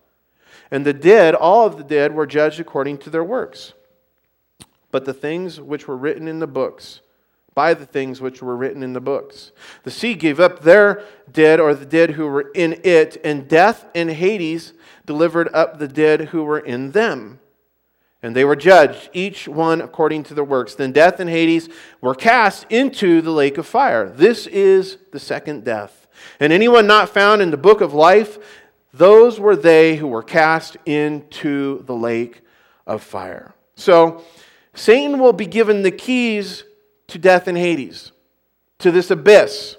[0.69, 3.73] And the dead, all of the dead, were judged according to their works
[4.91, 7.01] but the things which were written in the books,
[7.53, 9.51] by the things which were written in the books.
[9.83, 13.85] The sea gave up their dead, or the dead who were in it, and death
[13.93, 14.73] and Hades
[15.05, 17.39] delivered up the dead who were in them.
[18.21, 20.75] And they were judged, each one according to their works.
[20.75, 21.69] Then death and Hades
[22.01, 24.09] were cast into the lake of fire.
[24.09, 26.07] This is the second death.
[26.39, 28.37] And anyone not found in the book of life,
[28.93, 32.41] those were they who were cast into the lake
[32.85, 33.53] of fire.
[33.75, 34.23] So,
[34.73, 36.63] Satan will be given the keys
[37.07, 38.11] to death and Hades,
[38.79, 39.77] to this abyss,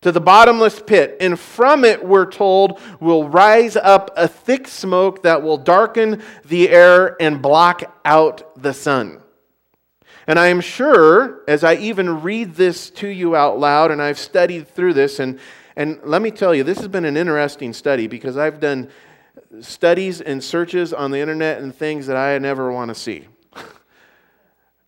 [0.00, 1.16] to the bottomless pit.
[1.20, 6.68] And from it, we're told, will rise up a thick smoke that will darken the
[6.68, 9.22] air and block out the sun.
[10.26, 14.18] And I am sure, as I even read this to you out loud, and I've
[14.18, 15.38] studied through this, and,
[15.76, 18.90] and let me tell you, this has been an interesting study because I've done
[19.60, 23.26] studies and searches on the internet and things that I never want to see.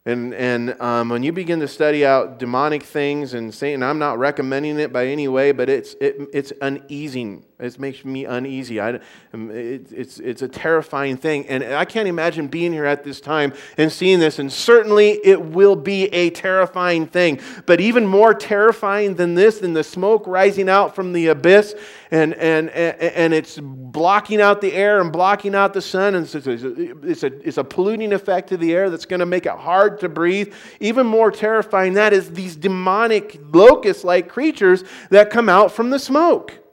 [0.07, 4.19] and and um, when you begin to study out demonic things and Satan, I'm not
[4.19, 8.81] recommending it by any way, but it's, it, it's uneasing It makes me uneasy.
[8.81, 9.01] I,
[9.33, 11.47] um, it, it's, it's a terrifying thing.
[11.47, 14.39] And I can't imagine being here at this time and seeing this.
[14.39, 17.41] And certainly it will be a terrifying thing.
[17.65, 21.75] But even more terrifying than this, than the smoke rising out from the abyss,
[22.11, 26.15] and, and, and, and it's blocking out the air and blocking out the sun.
[26.15, 29.27] And it's a, it's a, it's a polluting effect to the air that's going to
[29.27, 30.53] make it hard to breathe.
[30.81, 35.89] Even more terrifying than that is these demonic locust like creatures that come out from
[35.89, 36.66] the smoke.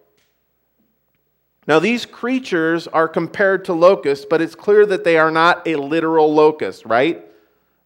[1.68, 5.76] Now, these creatures are compared to locusts, but it's clear that they are not a
[5.76, 7.26] literal locust, right?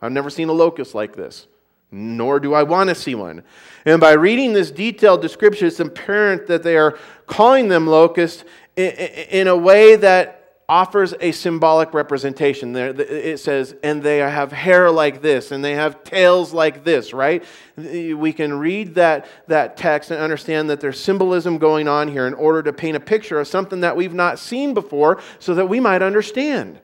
[0.02, 1.48] I've never seen a locust like this,
[1.92, 3.44] nor do I want to see one.
[3.86, 6.98] And by reading this detailed description, it's apparent that they are
[7.28, 8.44] calling them locusts
[8.76, 10.37] in a way that
[10.70, 12.74] offers a symbolic representation.
[12.74, 17.14] There, it says, and they have hair like this, and they have tails like this,
[17.14, 17.44] right?
[17.78, 22.34] We can read that, that text and understand that there's symbolism going on here in
[22.34, 25.80] order to paint a picture of something that we've not seen before so that we
[25.80, 26.82] might understand.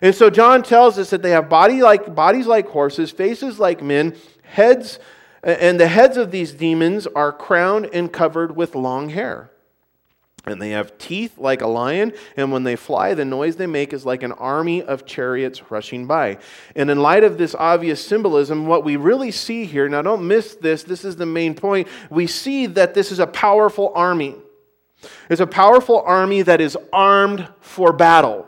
[0.00, 3.82] And so John tells us that they have body like, bodies like horses, faces like
[3.82, 5.00] men, heads,
[5.42, 9.50] and the heads of these demons are crowned and covered with long hair.
[10.46, 13.92] And they have teeth like a lion, and when they fly, the noise they make
[13.92, 16.38] is like an army of chariots rushing by.
[16.74, 20.54] And in light of this obvious symbolism, what we really see here, now don't miss
[20.54, 21.88] this, this is the main point.
[22.08, 24.36] We see that this is a powerful army.
[25.28, 28.46] It's a powerful army that is armed for battle.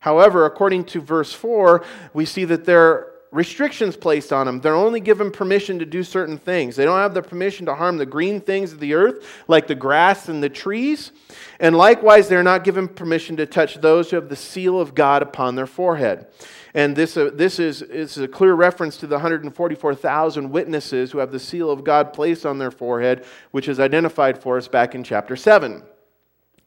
[0.00, 1.84] However, according to verse 4,
[2.14, 4.60] we see that they're restrictions placed on them.
[4.60, 6.76] They're only given permission to do certain things.
[6.76, 9.74] They don't have the permission to harm the green things of the earth, like the
[9.74, 11.12] grass and the trees.
[11.60, 15.22] And likewise, they're not given permission to touch those who have the seal of God
[15.22, 16.26] upon their forehead.
[16.74, 21.32] And this, uh, this is, is a clear reference to the 144,000 witnesses who have
[21.32, 25.02] the seal of God placed on their forehead, which is identified for us back in
[25.02, 25.82] chapter 7.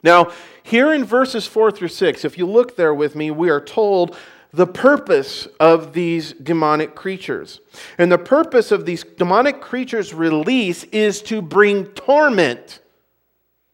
[0.02, 0.32] Now,
[0.64, 4.16] here in verses 4 through 6, if you look there with me, we are told
[4.52, 7.60] the purpose of these demonic creatures.
[7.96, 12.80] And the purpose of these demonic creatures' release is to bring torment.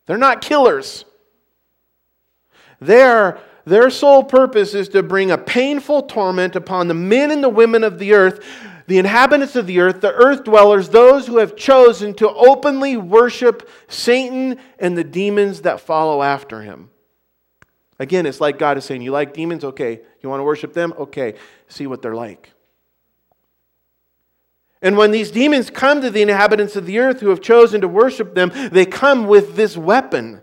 [0.07, 1.05] They're not killers.
[2.81, 7.49] Their, their sole purpose is to bring a painful torment upon the men and the
[7.49, 8.47] women of the earth,
[8.87, 13.69] the inhabitants of the earth, the earth dwellers, those who have chosen to openly worship
[13.89, 16.91] Satan and the demons that follow after him.
[17.99, 19.65] Again, it's like God is saying, You like demons?
[19.65, 20.01] Okay.
[20.23, 20.95] You want to worship them?
[20.99, 21.35] Okay.
[21.69, 22.53] See what they're like.
[24.81, 27.89] And when these demons come to the inhabitants of the earth who have chosen to
[27.89, 30.43] worship them, they come with this weapon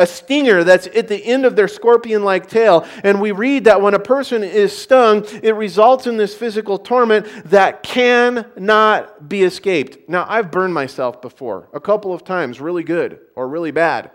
[0.00, 2.86] a stinger that's at the end of their scorpion like tail.
[3.04, 7.26] And we read that when a person is stung, it results in this physical torment
[7.44, 10.08] that cannot be escaped.
[10.08, 14.10] Now, I've burned myself before, a couple of times, really good or really bad.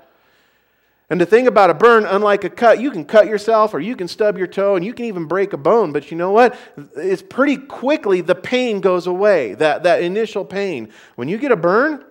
[1.09, 3.95] And the thing about a burn, unlike a cut, you can cut yourself or you
[3.95, 5.91] can stub your toe and you can even break a bone.
[5.91, 6.57] But you know what?
[6.95, 10.91] It's pretty quickly the pain goes away, that, that initial pain.
[11.15, 12.03] When you get a burn,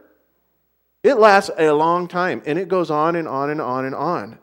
[1.03, 4.39] it lasts a long time and it goes on and on and on and on.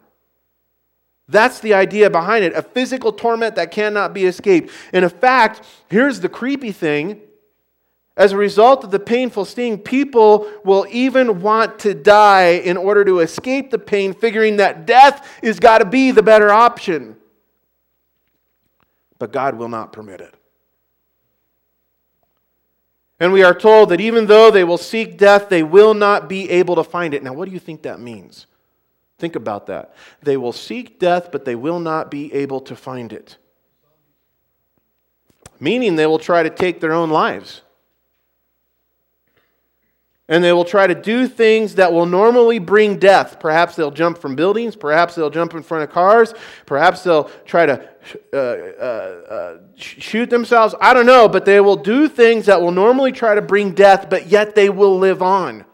[1.29, 4.69] That's the idea behind it a physical torment that cannot be escaped.
[4.91, 7.21] And in fact, here's the creepy thing
[8.21, 13.03] as a result of the painful sting, people will even want to die in order
[13.03, 17.15] to escape the pain, figuring that death is got to be the better option.
[19.17, 20.35] But God will not permit it.
[23.19, 26.47] And we are told that even though they will seek death, they will not be
[26.51, 27.23] able to find it.
[27.23, 28.45] Now, what do you think that means?
[29.17, 29.95] Think about that.
[30.21, 33.37] They will seek death, but they will not be able to find it.
[35.59, 37.63] Meaning they will try to take their own lives
[40.31, 43.37] and they will try to do things that will normally bring death.
[43.37, 46.33] Perhaps they'll jump from buildings, perhaps they'll jump in front of cars,
[46.65, 47.89] perhaps they'll try to
[48.33, 50.73] uh, uh, uh, shoot themselves.
[50.79, 54.09] I don't know, but they will do things that will normally try to bring death,
[54.09, 55.65] but yet they will live on.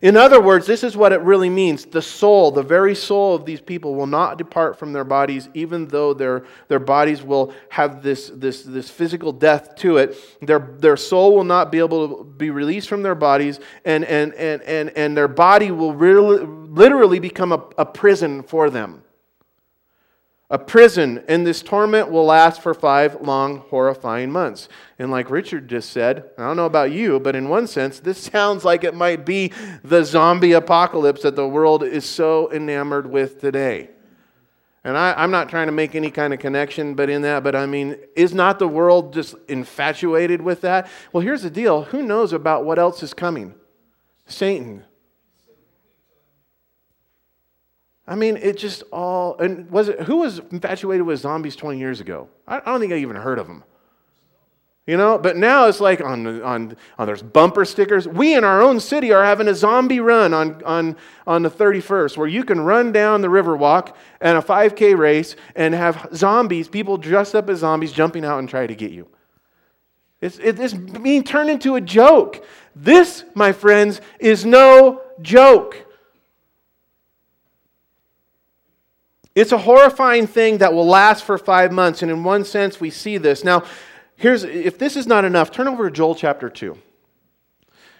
[0.00, 1.84] In other words, this is what it really means.
[1.84, 5.88] The soul, the very soul of these people, will not depart from their bodies, even
[5.88, 10.16] though their, their bodies will have this, this, this physical death to it.
[10.40, 14.32] Their, their soul will not be able to be released from their bodies, and, and,
[14.34, 19.02] and, and, and their body will really, literally become a, a prison for them
[20.50, 24.68] a prison, and this torment will last for five long, horrifying months.
[24.98, 28.18] And like Richard just said, I don't know about you, but in one sense, this
[28.32, 29.52] sounds like it might be
[29.84, 33.90] the zombie apocalypse that the world is so enamored with today.
[34.84, 37.54] And I, am not trying to make any kind of connection, but in that, but
[37.54, 40.88] I mean, is not the world just infatuated with that?
[41.12, 43.54] Well, here's the deal who knows about what else is coming?
[44.26, 44.84] Satan.
[48.08, 49.38] I mean, it just all.
[49.38, 52.28] And was it who was infatuated with zombies 20 years ago?
[52.46, 53.62] I, I don't think I even heard of them.
[54.86, 58.08] You know, but now it's like on, on, on there's bumper stickers.
[58.08, 60.96] We in our own city are having a zombie run on, on,
[61.26, 65.74] on the 31st where you can run down the Riverwalk and a 5K race and
[65.74, 69.06] have zombies, people dressed up as zombies, jumping out and try to get you.
[70.22, 72.42] It's, it's being turned into a joke.
[72.74, 75.84] This, my friends, is no joke.
[79.38, 82.02] It's a horrifying thing that will last for five months.
[82.02, 83.44] And in one sense, we see this.
[83.44, 83.64] Now,
[84.16, 86.76] here's if this is not enough, turn over to Joel chapter 2.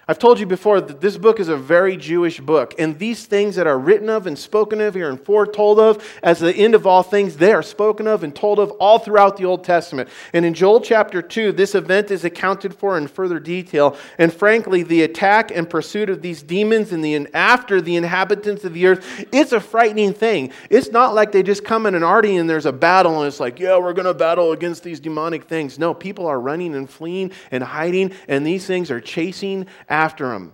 [0.09, 3.55] I've told you before that this book is a very Jewish book, and these things
[3.57, 6.87] that are written of and spoken of here and foretold of as the end of
[6.87, 10.09] all things, they are spoken of and told of all throughout the Old Testament.
[10.33, 13.95] And in Joel chapter 2, this event is accounted for in further detail.
[14.17, 18.73] And frankly, the attack and pursuit of these demons and the after the inhabitants of
[18.73, 20.51] the earth, it's a frightening thing.
[20.71, 23.39] It's not like they just come in an arty and there's a battle and it's
[23.39, 25.77] like, yeah, we're going to battle against these demonic things.
[25.77, 30.33] No, people are running and fleeing and hiding, and these things are chasing after after
[30.33, 30.53] him.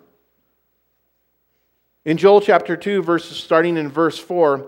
[2.03, 4.67] In Joel chapter 2, verses starting in verse 4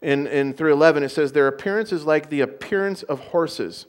[0.00, 3.86] and, and through 11, it says, Their appearance is like the appearance of horses.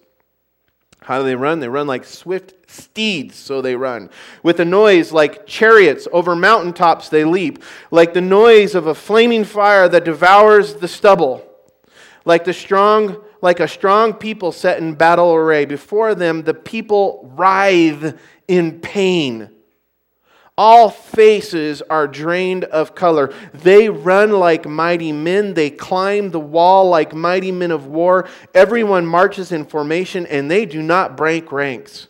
[1.03, 1.59] How do they run?
[1.59, 4.09] They run like swift steeds, so they run.
[4.41, 9.43] With a noise like chariots over mountaintops they leap, like the noise of a flaming
[9.43, 11.45] fire that devours the stubble,
[12.25, 15.65] like the strong like a strong people set in battle array.
[15.65, 18.17] Before them the people writhe
[18.47, 19.52] in pain.
[20.55, 23.33] All faces are drained of color.
[23.53, 25.55] They run like mighty men.
[25.55, 28.29] They climb the wall like mighty men of war.
[28.53, 32.07] Everyone marches in formation, and they do not break ranks.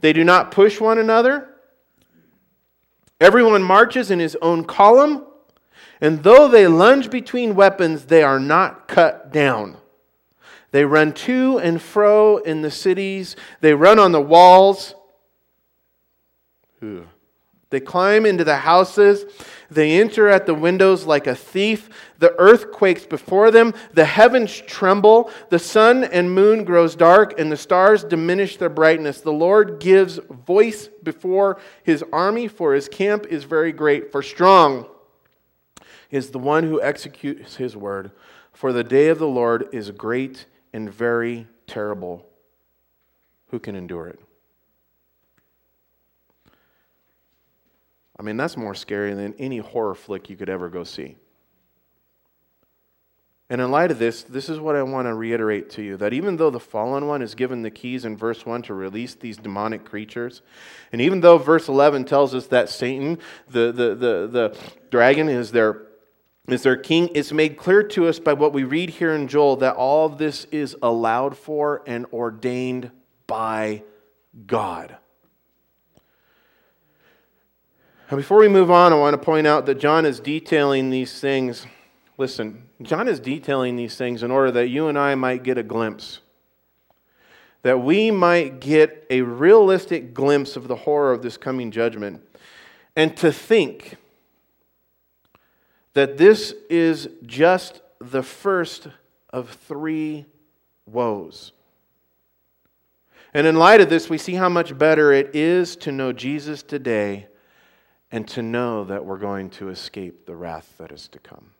[0.00, 1.48] They do not push one another.
[3.18, 5.24] Everyone marches in his own column.
[5.98, 9.78] And though they lunge between weapons, they are not cut down.
[10.72, 14.94] They run to and fro in the cities, they run on the walls.
[16.82, 17.06] Ugh.
[17.70, 19.24] They climb into the houses.
[19.70, 21.90] They enter at the windows like a thief.
[22.18, 23.74] The earth quakes before them.
[23.92, 25.30] The heavens tremble.
[25.50, 29.20] The sun and moon grows dark, and the stars diminish their brightness.
[29.20, 34.12] The Lord gives voice before his army, for his camp is very great.
[34.12, 34.86] For strong
[36.10, 38.12] is the one who executes his word.
[38.52, 42.24] For the day of the Lord is great and very terrible.
[43.48, 44.20] Who can endure it?
[48.18, 51.16] I mean, that's more scary than any horror flick you could ever go see.
[53.48, 56.12] And in light of this, this is what I want to reiterate to you that
[56.12, 59.36] even though the fallen one is given the keys in verse 1 to release these
[59.36, 60.42] demonic creatures,
[60.90, 64.58] and even though verse 11 tells us that Satan, the, the, the, the
[64.90, 65.82] dragon, is their,
[66.48, 69.56] is their king, it's made clear to us by what we read here in Joel
[69.56, 72.90] that all of this is allowed for and ordained
[73.28, 73.84] by
[74.44, 74.96] God.
[78.08, 81.66] Before we move on, I want to point out that John is detailing these things.
[82.18, 85.64] Listen, John is detailing these things in order that you and I might get a
[85.64, 86.20] glimpse,
[87.62, 92.22] that we might get a realistic glimpse of the horror of this coming judgment,
[92.94, 93.96] and to think
[95.94, 98.86] that this is just the first
[99.30, 100.26] of three
[100.86, 101.50] woes.
[103.34, 106.62] And in light of this, we see how much better it is to know Jesus
[106.62, 107.26] today
[108.12, 111.50] and to know that we're going to escape the wrath that is to come.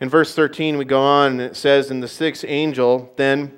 [0.00, 3.54] In verse 13, we go on, and it says, "In the sixth angel, then,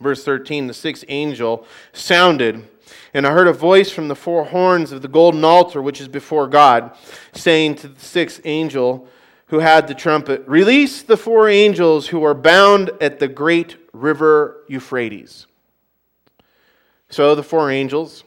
[0.00, 2.66] verse 13, the sixth angel sounded,
[3.12, 6.08] and I heard a voice from the four horns of the golden altar which is
[6.08, 6.96] before God,
[7.32, 9.08] saying to the sixth angel
[9.48, 14.64] who had the trumpet, Release the four angels who are bound at the great river
[14.68, 15.46] Euphrates.
[17.08, 18.24] So the four angels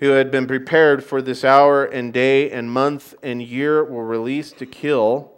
[0.00, 4.58] who had been prepared for this hour and day and month and year were released
[4.58, 5.30] to kill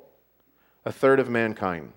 [0.85, 1.93] a third of mankind.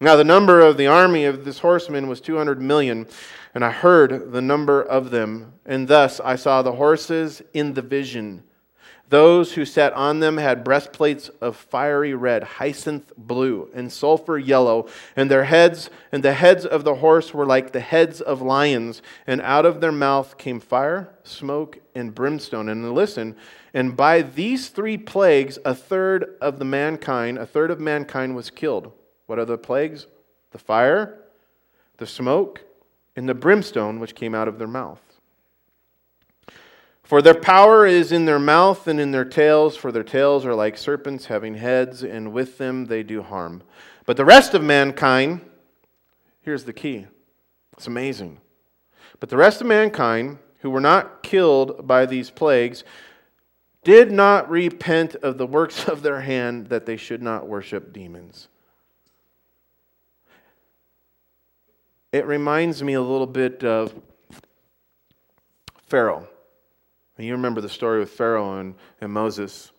[0.00, 3.06] Now, the number of the army of this horseman was 200 million,
[3.54, 7.82] and I heard the number of them, and thus I saw the horses in the
[7.82, 8.44] vision
[9.08, 14.86] those who sat on them had breastplates of fiery red, hyacinth blue, and sulfur yellow,
[15.16, 19.00] and their heads and the heads of the horse were like the heads of lions,
[19.26, 22.68] and out of their mouth came fire, smoke, and brimstone.
[22.68, 23.34] And listen,
[23.72, 28.50] and by these three plagues, a third of the mankind, a third of mankind was
[28.50, 28.92] killed.
[29.26, 30.06] What are the plagues?
[30.50, 31.18] The fire,
[31.96, 32.64] the smoke,
[33.16, 35.07] and the brimstone which came out of their mouth.
[37.08, 40.54] For their power is in their mouth and in their tails, for their tails are
[40.54, 43.62] like serpents having heads, and with them they do harm.
[44.04, 45.40] But the rest of mankind,
[46.42, 47.06] here's the key
[47.72, 48.40] it's amazing.
[49.20, 52.84] But the rest of mankind, who were not killed by these plagues,
[53.84, 58.48] did not repent of the works of their hand that they should not worship demons.
[62.12, 63.94] It reminds me a little bit of
[65.86, 66.28] Pharaoh.
[67.18, 69.72] You remember the story with Pharaoh and, and Moses.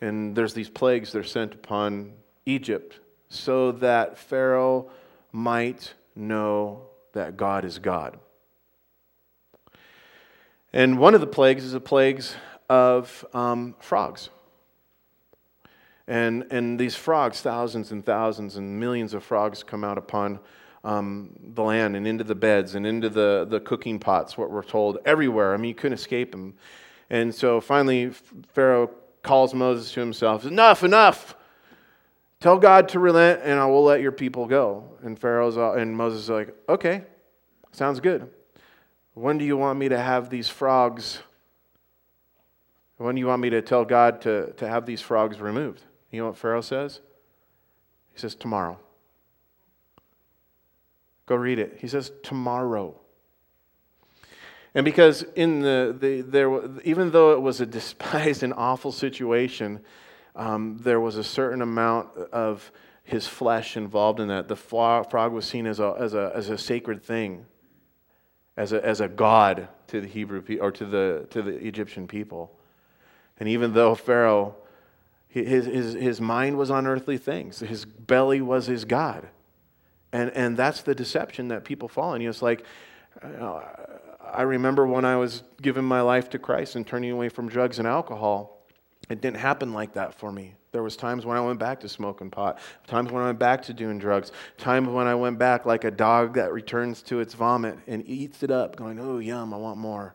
[0.00, 2.12] And there's these plagues that are sent upon
[2.46, 4.90] Egypt so that Pharaoh
[5.32, 6.82] might know
[7.12, 8.18] that God is God.
[10.72, 12.34] And one of the plagues is the plagues
[12.68, 14.30] of um, frogs.
[16.08, 20.38] And, and these frogs, thousands and thousands and millions of frogs come out upon
[20.84, 24.62] um, the land and into the beds and into the, the cooking pots, what we're
[24.62, 25.52] told, everywhere.
[25.52, 26.54] I mean, you couldn't escape them.
[27.10, 28.10] And so finally,
[28.48, 28.90] Pharaoh
[29.22, 30.44] calls Moses to himself.
[30.44, 31.36] Enough, enough.
[32.40, 34.98] Tell God to relent, and I will let your people go.
[35.02, 37.04] And Pharaoh's and Moses is like, okay,
[37.72, 38.28] sounds good.
[39.14, 41.20] When do you want me to have these frogs?
[42.98, 45.82] When do you want me to tell God to, to have these frogs removed?
[46.10, 47.00] You know what Pharaoh says?
[48.12, 48.78] He says, tomorrow.
[51.26, 51.78] Go read it.
[51.80, 52.94] He says, tomorrow.
[54.76, 59.80] And because in the, the there, even though it was a despised and awful situation,
[60.36, 62.70] um, there was a certain amount of
[63.02, 64.48] his flesh involved in that.
[64.48, 67.46] The frog was seen as a, as a, as a sacred thing,
[68.58, 72.54] as a, as a god to the Hebrew or to the, to the Egyptian people.
[73.40, 74.56] And even though Pharaoh,
[75.26, 79.26] his, his, his mind was on earthly things, his belly was his God.
[80.12, 82.20] And, and that's the deception that people fall in.
[82.20, 82.62] It's like,
[83.22, 83.60] uh,
[84.36, 87.78] I remember when I was giving my life to Christ and turning away from drugs
[87.78, 88.66] and alcohol.
[89.08, 90.56] It didn't happen like that for me.
[90.72, 93.62] There was times when I went back to smoking pot, times when I went back
[93.62, 97.32] to doing drugs, times when I went back like a dog that returns to its
[97.32, 100.14] vomit and eats it up, going, "Oh, yum, I want more."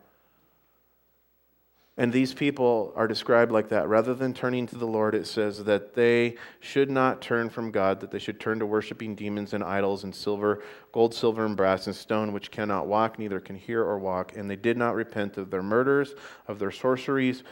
[1.98, 3.86] And these people are described like that.
[3.86, 8.00] Rather than turning to the Lord, it says that they should not turn from God,
[8.00, 10.62] that they should turn to worshiping demons and idols and silver,
[10.92, 14.34] gold, silver, and brass and stone, which cannot walk, neither can hear or walk.
[14.36, 16.14] And they did not repent of their murders,
[16.48, 17.42] of their sorceries,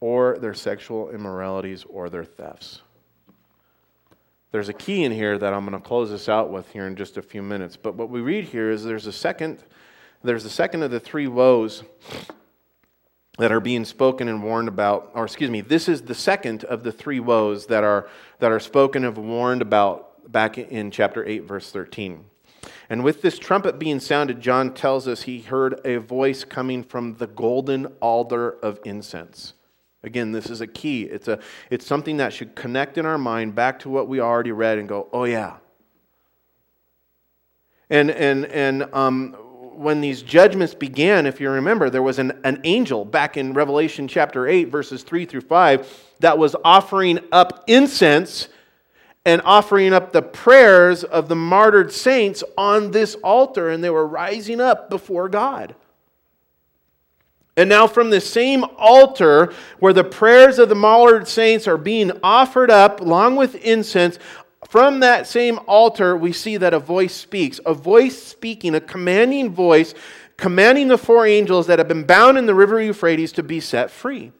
[0.00, 2.80] or their sexual immoralities, or their thefts.
[4.50, 6.96] There's a key in here that I'm going to close this out with here in
[6.96, 7.76] just a few minutes.
[7.76, 9.62] But what we read here is there's a second,
[10.24, 11.84] there's a second of the three woes
[13.40, 16.82] that are being spoken and warned about, or excuse me, this is the second of
[16.82, 21.44] the three woes that are, that are spoken and warned about back in chapter 8,
[21.44, 22.26] verse 13.
[22.90, 27.14] And with this trumpet being sounded, John tells us he heard a voice coming from
[27.14, 29.54] the golden altar of incense.
[30.02, 31.04] Again, this is a key.
[31.04, 31.38] It's, a,
[31.70, 34.88] it's something that should connect in our mind back to what we already read and
[34.88, 35.56] go, oh, yeah.
[37.88, 39.36] And, and, and um,
[39.80, 44.06] when these judgments began, if you remember, there was an, an angel back in Revelation
[44.06, 48.48] chapter 8, verses 3 through 5, that was offering up incense
[49.24, 54.06] and offering up the prayers of the martyred saints on this altar, and they were
[54.06, 55.74] rising up before God.
[57.56, 62.12] And now, from the same altar where the prayers of the martyred saints are being
[62.22, 64.18] offered up along with incense,
[64.70, 69.50] from that same altar, we see that a voice speaks, a voice speaking, a commanding
[69.50, 69.94] voice,
[70.36, 73.90] commanding the four angels that have been bound in the river Euphrates to be set
[73.90, 74.30] free.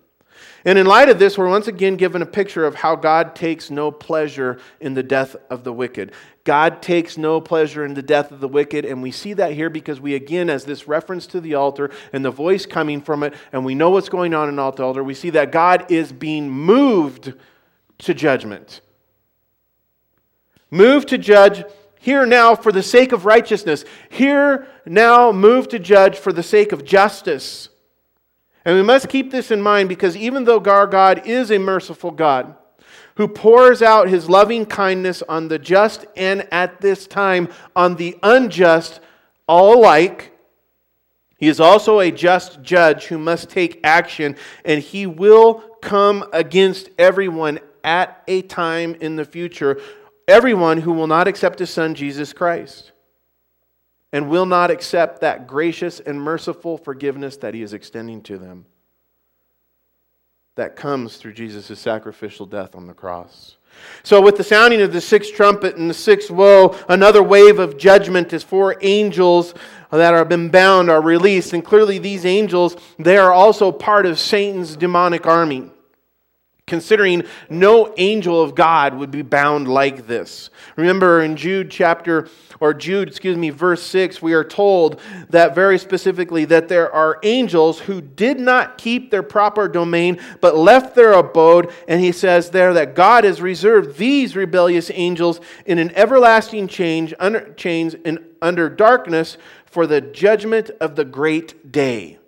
[0.65, 3.73] And in light of this, we're once again given a picture of how God takes
[3.73, 6.13] no pleasure in the death of the wicked.
[6.45, 9.69] God takes no pleasure in the death of the wicked, and we see that here
[9.69, 13.35] because we again, as this reference to the altar and the voice coming from it,
[13.51, 16.49] and we know what's going on in the altar, we see that God is being
[16.49, 17.33] moved
[17.99, 18.81] to judgment.
[20.71, 21.65] Move to judge
[21.99, 23.85] here now for the sake of righteousness.
[24.09, 27.69] Here now move to judge for the sake of justice.
[28.65, 32.11] And we must keep this in mind because even though our God is a merciful
[32.11, 32.55] God
[33.17, 38.19] who pours out his loving kindness on the just and at this time on the
[38.23, 39.01] unjust
[39.47, 40.33] all alike,
[41.37, 46.91] he is also a just judge who must take action, and he will come against
[46.99, 49.81] everyone at a time in the future
[50.31, 52.93] everyone who will not accept his son, Jesus Christ,
[54.13, 58.67] and will not accept that gracious and merciful forgiveness that he is extending to them.
[60.57, 63.57] that comes through Jesus' sacrificial death on the cross.
[64.03, 67.79] So, with the sounding of the sixth trumpet and the sixth woe, another wave of
[67.79, 69.55] judgment is four angels
[69.91, 71.55] that have been bound are released.
[71.55, 75.71] And clearly, these angels, they are also part of Satan's demonic army
[76.71, 80.51] considering no angel of God would be bound like this.
[80.77, 82.29] Remember in Jude chapter
[82.61, 85.01] or Jude, excuse me, verse 6, we are told
[85.31, 90.57] that very specifically that there are angels who did not keep their proper domain but
[90.57, 95.81] left their abode and he says there that God has reserved these rebellious angels in
[95.81, 102.20] an everlasting change under chains and under darkness for the judgment of the great day.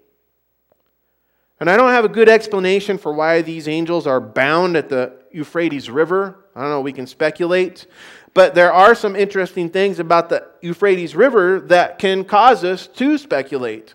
[1.62, 5.12] And I don't have a good explanation for why these angels are bound at the
[5.30, 6.44] Euphrates River.
[6.56, 7.86] I don't know, we can speculate.
[8.34, 13.16] But there are some interesting things about the Euphrates River that can cause us to
[13.16, 13.94] speculate.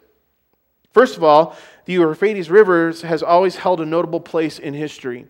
[0.93, 5.27] First of all, the Euphrates River has always held a notable place in history.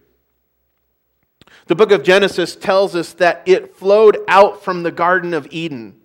[1.66, 6.00] The book of Genesis tells us that it flowed out from the Garden of Eden,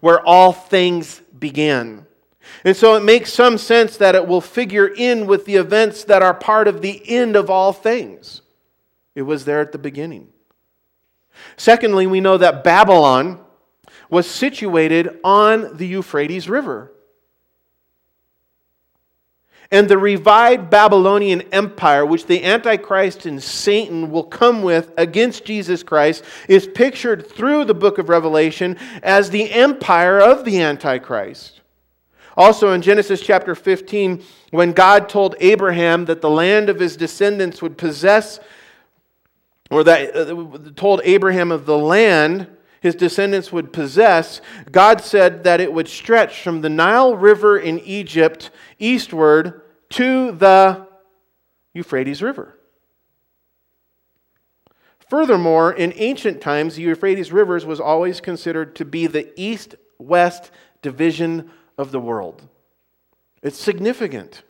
[0.00, 2.04] where all things began.
[2.64, 6.22] And so it makes some sense that it will figure in with the events that
[6.22, 8.42] are part of the end of all things.
[9.14, 10.28] It was there at the beginning.
[11.56, 13.40] Secondly, we know that Babylon
[14.08, 16.92] was situated on the Euphrates River.
[19.70, 25.82] And the revived Babylonian Empire, which the Antichrist and Satan will come with against Jesus
[25.82, 31.61] Christ, is pictured through the book of Revelation as the empire of the Antichrist.
[32.36, 37.60] Also in Genesis chapter 15, when God told Abraham that the land of his descendants
[37.60, 38.40] would possess,
[39.70, 42.46] or that uh, told Abraham of the land
[42.80, 47.78] his descendants would possess, God said that it would stretch from the Nile River in
[47.80, 50.86] Egypt eastward to the
[51.74, 52.58] Euphrates River.
[55.08, 60.50] Furthermore, in ancient times, the Euphrates Rivers was always considered to be the east west
[60.80, 62.42] division of the world.
[63.42, 64.42] It's significant.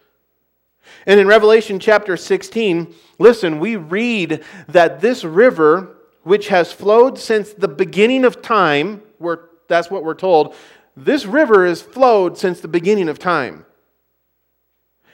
[1.06, 7.52] And in Revelation chapter 16, listen, we read that this river, which has flowed since
[7.52, 9.02] the beginning of time,
[9.68, 10.54] that's what we're told,
[10.96, 13.64] this river has flowed since the beginning of time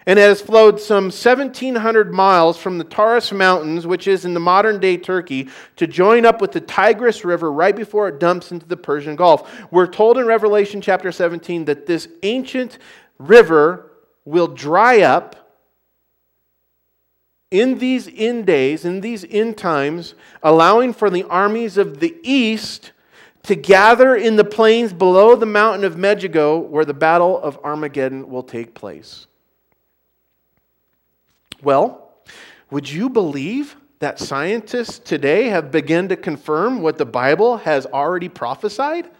[0.09, 4.41] and it has flowed some 1,700 miles from the Taurus Mountains, which is in the
[4.41, 8.65] modern day Turkey, to join up with the Tigris River right before it dumps into
[8.65, 9.71] the Persian Gulf.
[9.71, 12.79] We're told in Revelation chapter 17 that this ancient
[13.19, 13.93] river
[14.25, 15.55] will dry up
[17.51, 22.93] in these end days, in these end times, allowing for the armies of the east
[23.43, 28.31] to gather in the plains below the mountain of Megiddo, where the battle of Armageddon
[28.31, 29.28] will take place.
[31.63, 32.13] Well,
[32.71, 38.29] would you believe that scientists today have begun to confirm what the Bible has already
[38.29, 39.11] prophesied?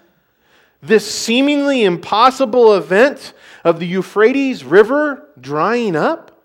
[0.81, 3.33] This seemingly impossible event
[3.65, 6.45] of the Euphrates River drying up?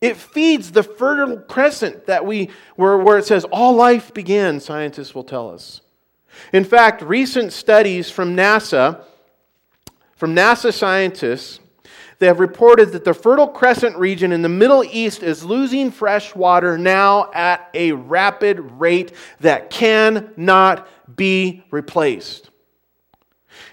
[0.00, 5.14] It feeds the fertile crescent that we where, where it says all life began, scientists
[5.14, 5.80] will tell us.
[6.52, 9.02] In fact, recent studies from NASA,
[10.14, 11.58] from NASA scientists,
[12.18, 16.34] they have reported that the Fertile Crescent region in the Middle East is losing fresh
[16.34, 22.50] water now at a rapid rate that cannot be replaced.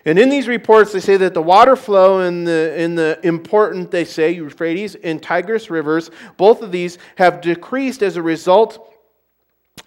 [0.05, 3.91] And in these reports, they say that the water flow in the, in the important,
[3.91, 8.90] they say, Euphrates and Tigris rivers, both of these have decreased as a result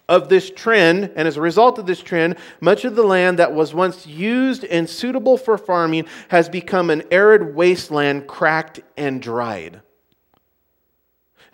[0.08, 3.54] of this trend, and as a result of this trend, much of the land that
[3.54, 9.80] was once used and suitable for farming has become an arid wasteland, cracked and dried.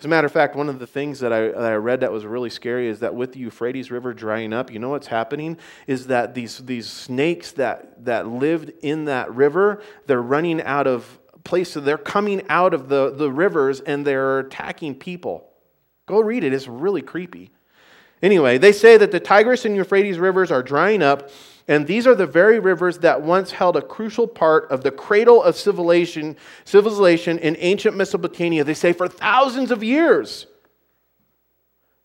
[0.01, 2.11] As a matter of fact, one of the things that I, that I, read that
[2.11, 5.59] was really scary is that with the Euphrates River drying up, you know what's happening?
[5.87, 11.19] Is that these, these snakes that, that lived in that river, they're running out of
[11.45, 11.85] places.
[11.85, 15.51] They're coming out of the, the rivers and they're attacking people.
[16.07, 17.51] Go read it, it's really creepy.
[18.23, 21.31] Anyway, they say that the Tigris and Euphrates rivers are drying up,
[21.69, 25.43] and these are the very rivers that once held a crucial part of the cradle
[25.43, 30.47] of civilization, civilization in ancient Mesopotamia, they say for thousands of years.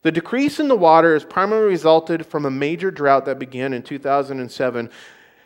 [0.04, 3.82] The decrease in the water has primarily resulted from a major drought that began in
[3.82, 4.90] 2007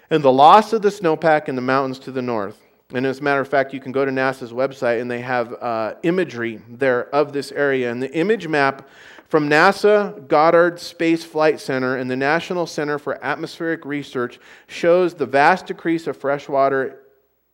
[0.10, 2.60] and the loss of the snowpack in the mountains to the north.
[2.92, 5.54] And as a matter of fact, you can go to NASA's website and they have
[5.54, 7.92] uh, imagery there of this area.
[7.92, 8.90] And the image map
[9.30, 15.28] from NASA Goddard Space Flight Center and the National Center for Atmospheric Research shows the
[15.28, 17.04] vast decrease of fresh water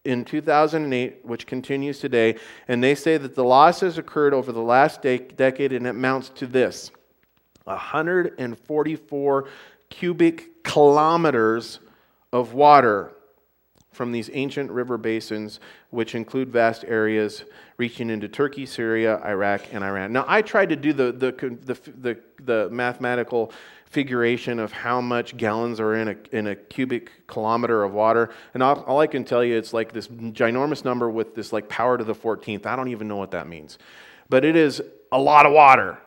[0.05, 2.35] in 2008, which continues today,
[2.69, 5.89] and they say that the loss has occurred over the last de- decade and it
[5.89, 6.91] amounts to this.
[7.65, 9.49] 144
[9.89, 11.79] cubic kilometers
[12.31, 13.11] of water
[13.91, 15.59] from these ancient river basins,
[15.89, 17.43] which include vast areas
[17.77, 20.13] reaching into Turkey, Syria, Iraq, and Iran.
[20.13, 21.31] Now, I tried to do the, the,
[21.65, 23.51] the, the, the mathematical
[23.85, 28.29] figuration of how much gallons are in a, in a cubic kilometer of water.
[28.53, 31.69] And all, all, I can tell you, it's like this ginormous number with this like
[31.69, 32.65] power to the 14th.
[32.65, 33.77] I don't even know what that means.
[34.29, 35.97] But it is a lot of water.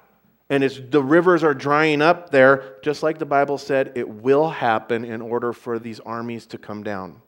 [0.51, 4.49] And it's, the rivers are drying up there, just like the Bible said, it will
[4.49, 7.21] happen in order for these armies to come down.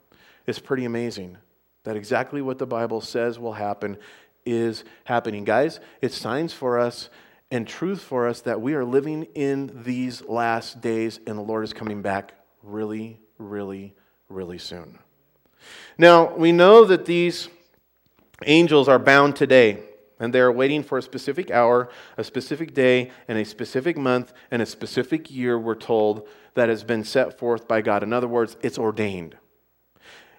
[0.47, 1.37] It's pretty amazing
[1.85, 3.97] that exactly what the Bible says will happen
[4.45, 5.45] is happening.
[5.45, 7.11] Guys, it's signs for us
[7.51, 11.65] and truth for us that we are living in these last days and the Lord
[11.65, 13.95] is coming back really, really,
[14.29, 14.99] really soon.
[15.99, 17.49] Now, we know that these
[18.47, 19.85] angels are bound today.
[20.23, 21.89] And they are waiting for a specific hour,
[22.19, 26.85] a specific day, and a specific month, and a specific year, we're told, that has
[26.85, 28.03] been set forth by God.
[28.03, 29.37] In other words, it's ordained.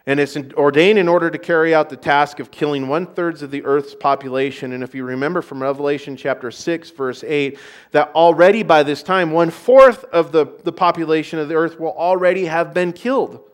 [0.07, 3.51] And it's ordained in order to carry out the task of killing one third of
[3.51, 4.73] the earth's population.
[4.73, 7.59] And if you remember from Revelation chapter 6, verse 8,
[7.91, 11.95] that already by this time, one fourth of the, the population of the earth will
[11.95, 13.47] already have been killed.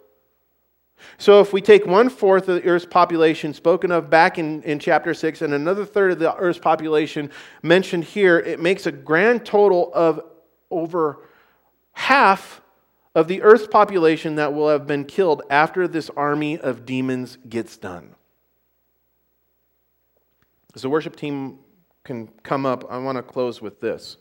[1.18, 4.80] So if we take one fourth of the earth's population spoken of back in, in
[4.80, 7.30] chapter 6 and another third of the earth's population
[7.62, 10.22] mentioned here, it makes a grand total of
[10.70, 11.20] over
[11.92, 12.62] half
[13.18, 17.76] of the earth's population that will have been killed after this army of demons gets
[17.76, 18.14] done.
[20.76, 21.58] As the worship team
[22.04, 24.18] can come up, I want to close with this.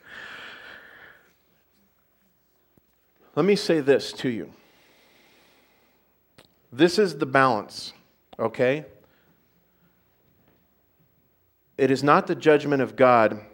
[3.34, 4.51] Let me say this to you.
[6.72, 7.92] This is the balance,
[8.38, 8.86] okay?
[11.76, 13.44] It is not the judgment of God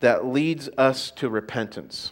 [0.00, 2.10] that leads us to repentance.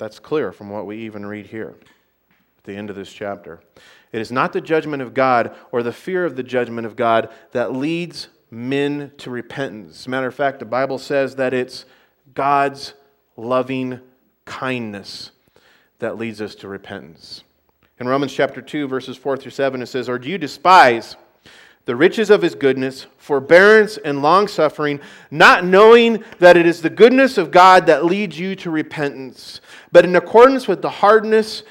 [0.00, 1.74] That's clear from what we even read here
[2.58, 3.60] at the end of this chapter.
[4.12, 7.28] It is not the judgment of God or the fear of the judgment of God
[7.52, 10.00] that leads men to repentance.
[10.00, 11.84] As a matter of fact, the Bible says that it's
[12.32, 12.94] God's
[13.36, 14.00] loving
[14.46, 15.32] kindness
[15.98, 17.44] that leads us to repentance.
[17.98, 21.16] In Romans chapter 2, verses 4 through 7, it says, Or do you despise
[21.86, 25.00] the riches of his goodness, forbearance, and long suffering,
[25.30, 29.60] not knowing that it is the goodness of God that leads you to repentance.
[29.90, 31.62] But in accordance with the hardness,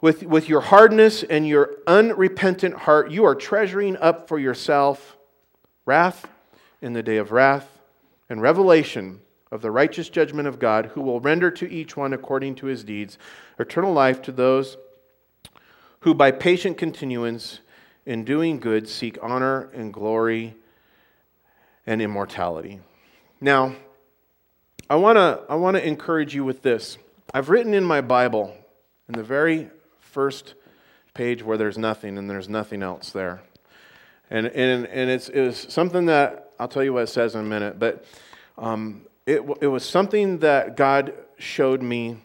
[0.00, 5.16] with, with your hardness and your unrepentant heart, you are treasuring up for yourself
[5.84, 6.28] wrath
[6.80, 7.80] in the day of wrath
[8.28, 12.54] and revelation of the righteous judgment of God, who will render to each one according
[12.56, 13.18] to his deeds
[13.58, 14.78] eternal life to those
[16.00, 17.60] who by patient continuance
[18.06, 20.54] in doing good, seek honor and glory
[21.86, 22.80] and immortality.
[23.40, 23.74] Now,
[24.88, 26.98] I want to I wanna encourage you with this.
[27.32, 28.56] I've written in my Bible,
[29.08, 29.70] in the very
[30.00, 30.54] first
[31.14, 33.40] page where there's nothing and there's nothing else there.
[34.30, 37.44] And, and, and it's, it's something that, I'll tell you what it says in a
[37.44, 38.04] minute, but
[38.58, 42.16] um, it, it was something that God showed me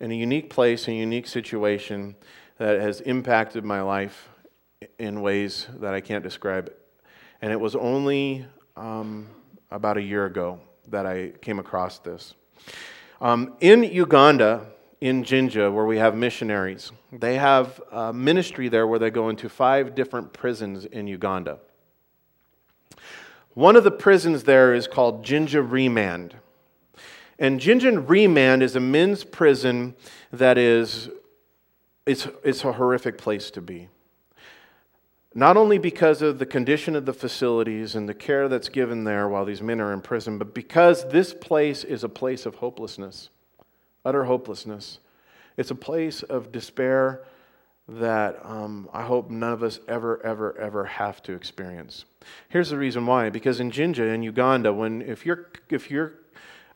[0.00, 2.16] in a unique place, a unique situation
[2.56, 4.29] that has impacted my life
[4.98, 6.72] in ways that I can't describe.
[7.42, 8.46] And it was only
[8.78, 9.28] um,
[9.70, 10.58] about a year ago
[10.88, 12.34] that I came across this.
[13.20, 14.68] Um, in Uganda,
[15.02, 19.50] in Jinja, where we have missionaries, they have a ministry there where they go into
[19.50, 21.58] five different prisons in Uganda.
[23.52, 26.36] One of the prisons there is called Jinja Remand.
[27.38, 29.94] And Jinja Remand is a men's prison
[30.32, 31.10] that is
[32.06, 33.88] it's, it's a horrific place to be.
[35.34, 39.28] Not only because of the condition of the facilities and the care that's given there
[39.28, 43.30] while these men are in prison, but because this place is a place of hopelessness,
[44.04, 44.98] utter hopelessness.
[45.56, 47.22] It's a place of despair
[47.86, 52.06] that um, I hope none of us ever, ever, ever have to experience.
[52.48, 56.14] Here's the reason why: because in Jinja, in Uganda, when if you're if you're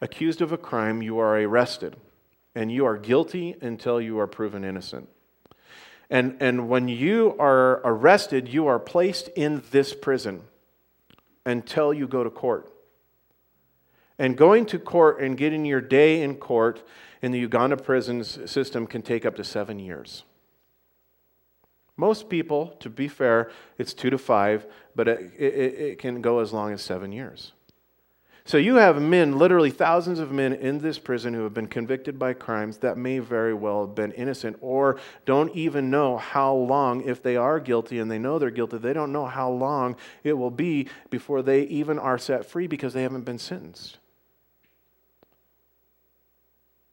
[0.01, 1.97] accused of a crime, you are arrested,
[2.55, 5.09] and you are guilty until you are proven innocent.
[6.11, 10.43] And, and when you are arrested, you are placed in this prison
[11.47, 12.71] until you go to court.
[14.19, 16.87] And going to court and getting your day in court
[17.21, 20.25] in the Uganda prisons system can take up to seven years.
[21.97, 26.41] Most people, to be fair, it's two to five, but it, it, it can go
[26.41, 27.54] as long as seven years.
[28.47, 32.19] So you have men, literally thousands of men in this prison who have been convicted
[32.19, 37.03] by crimes that may very well have been innocent or don't even know how long,
[37.05, 40.35] if they are guilty and they know they're guilty, they don't know how long it
[40.35, 43.97] will be before they even are set free because they haven't been sentenced.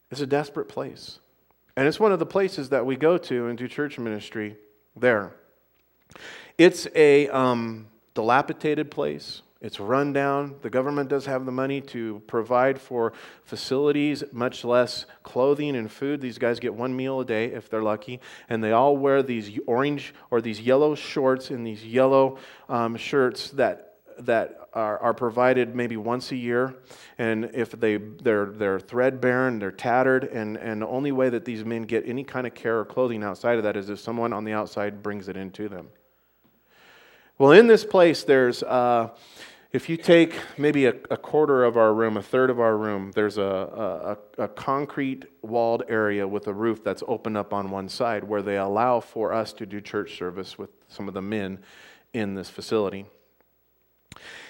[0.09, 1.19] It's a desperate place.
[1.75, 4.55] And it's one of the places that we go to and do church ministry
[4.95, 5.33] there.
[6.57, 9.41] It's a um, dilapidated place.
[9.61, 10.55] It's run down.
[10.63, 16.19] The government does have the money to provide for facilities, much less clothing and food.
[16.19, 18.19] These guys get one meal a day if they're lucky.
[18.49, 22.39] And they all wear these orange or these yellow shorts and these yellow
[22.69, 26.77] um, shirts that, that are, are provided maybe once a year.
[27.19, 31.45] And if they, they're, they're threadbare and they're tattered, and, and the only way that
[31.45, 34.33] these men get any kind of care or clothing outside of that is if someone
[34.33, 35.89] on the outside brings it into them.
[37.37, 38.63] Well, in this place, there's.
[38.63, 39.09] Uh,
[39.73, 43.11] if you take maybe a, a, quarter of our room, a third of our room,
[43.15, 47.87] there's a, a, a, concrete walled area with a roof that's open up on one
[47.87, 51.59] side where they allow for us to do church service with some of the men
[52.13, 53.05] in this facility.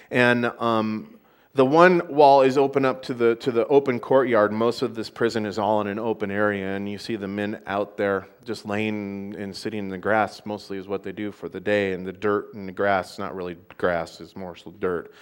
[0.09, 1.19] And um,
[1.53, 4.53] the one wall is open up to the, to the open courtyard.
[4.53, 7.61] Most of this prison is all in an open area, and you see the men
[7.67, 11.49] out there just laying and sitting in the grass, mostly is what they do for
[11.49, 11.91] the day.
[11.91, 15.13] And the dirt and the grass, not really grass, it's more so dirt.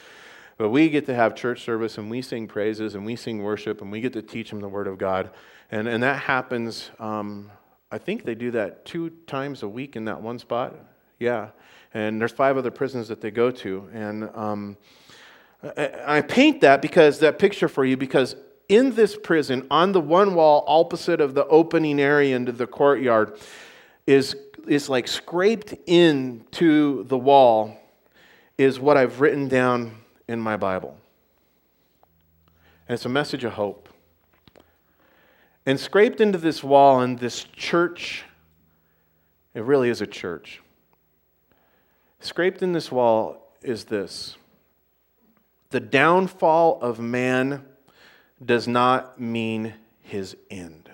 [0.57, 3.81] But we get to have church service, and we sing praises, and we sing worship,
[3.81, 5.31] and we get to teach them the Word of God.
[5.71, 7.49] And, and that happens, um,
[7.91, 10.75] I think they do that two times a week in that one spot.
[11.17, 11.49] Yeah.
[11.91, 13.89] And there's five other prisons that they go to.
[13.93, 14.29] And.
[14.35, 14.77] Um,
[15.61, 18.35] I paint that because that picture for you because
[18.69, 23.37] in this prison, on the one wall opposite of the opening area into the courtyard,
[24.05, 24.35] is,
[24.67, 27.75] is like scraped into the wall,
[28.57, 29.97] is what I've written down
[30.27, 30.97] in my Bible.
[32.87, 33.89] And it's a message of hope.
[35.65, 38.23] And scraped into this wall in this church,
[39.53, 40.61] it really is a church.
[42.19, 44.35] Scraped in this wall is this
[45.69, 47.63] the downfall of man
[48.43, 50.89] does not mean his end.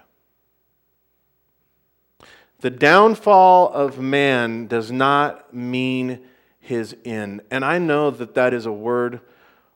[2.59, 6.21] The downfall of man does not mean
[6.59, 7.41] his end.
[7.51, 9.21] And I know that that is a word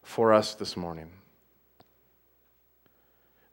[0.01, 1.11] for us this morning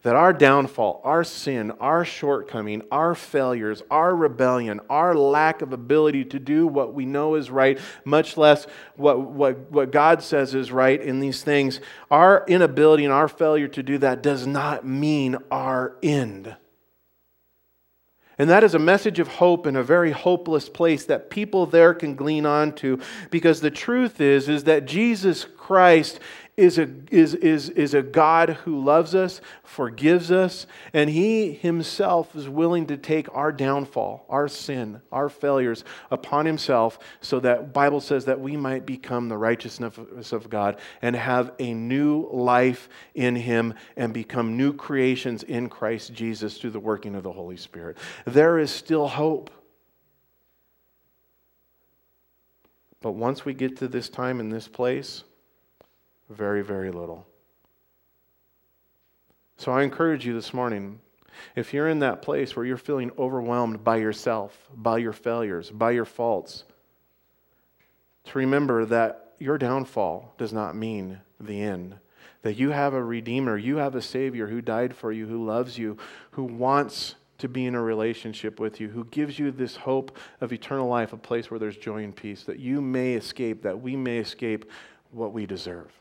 [0.07, 6.25] that our downfall, our sin, our shortcoming, our failures, our rebellion, our lack of ability
[6.25, 10.71] to do what we know is right, much less what, what, what God says is
[10.71, 15.39] right in these things, our inability and our failure to do that does not mean
[15.51, 16.55] our end.
[18.39, 21.95] And that is a message of hope in a very hopeless place that people there
[21.95, 23.01] can glean onto
[23.31, 26.21] because the truth is is that Jesus Christ
[26.57, 32.35] is a, is, is, is a God who loves us, forgives us, and He Himself
[32.35, 38.01] is willing to take our downfall, our sin, our failures upon Himself so that Bible
[38.01, 43.37] says that we might become the righteousness of God and have a new life in
[43.37, 47.99] Him and become new creations in Christ Jesus through the working of the Holy Spirit.
[48.25, 49.51] There is still hope.
[53.03, 55.23] But once we get to this time in this place,
[56.31, 57.27] very, very little.
[59.57, 61.01] So I encourage you this morning
[61.55, 65.93] if you're in that place where you're feeling overwhelmed by yourself, by your failures, by
[65.93, 66.65] your faults,
[68.25, 71.97] to remember that your downfall does not mean the end.
[72.43, 75.79] That you have a Redeemer, you have a Savior who died for you, who loves
[75.79, 75.97] you,
[76.33, 80.53] who wants to be in a relationship with you, who gives you this hope of
[80.53, 83.95] eternal life, a place where there's joy and peace, that you may escape, that we
[83.95, 84.71] may escape
[85.11, 85.93] what we deserve.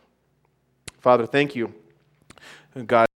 [1.05, 1.71] Father, thank you,
[2.87, 3.05] God.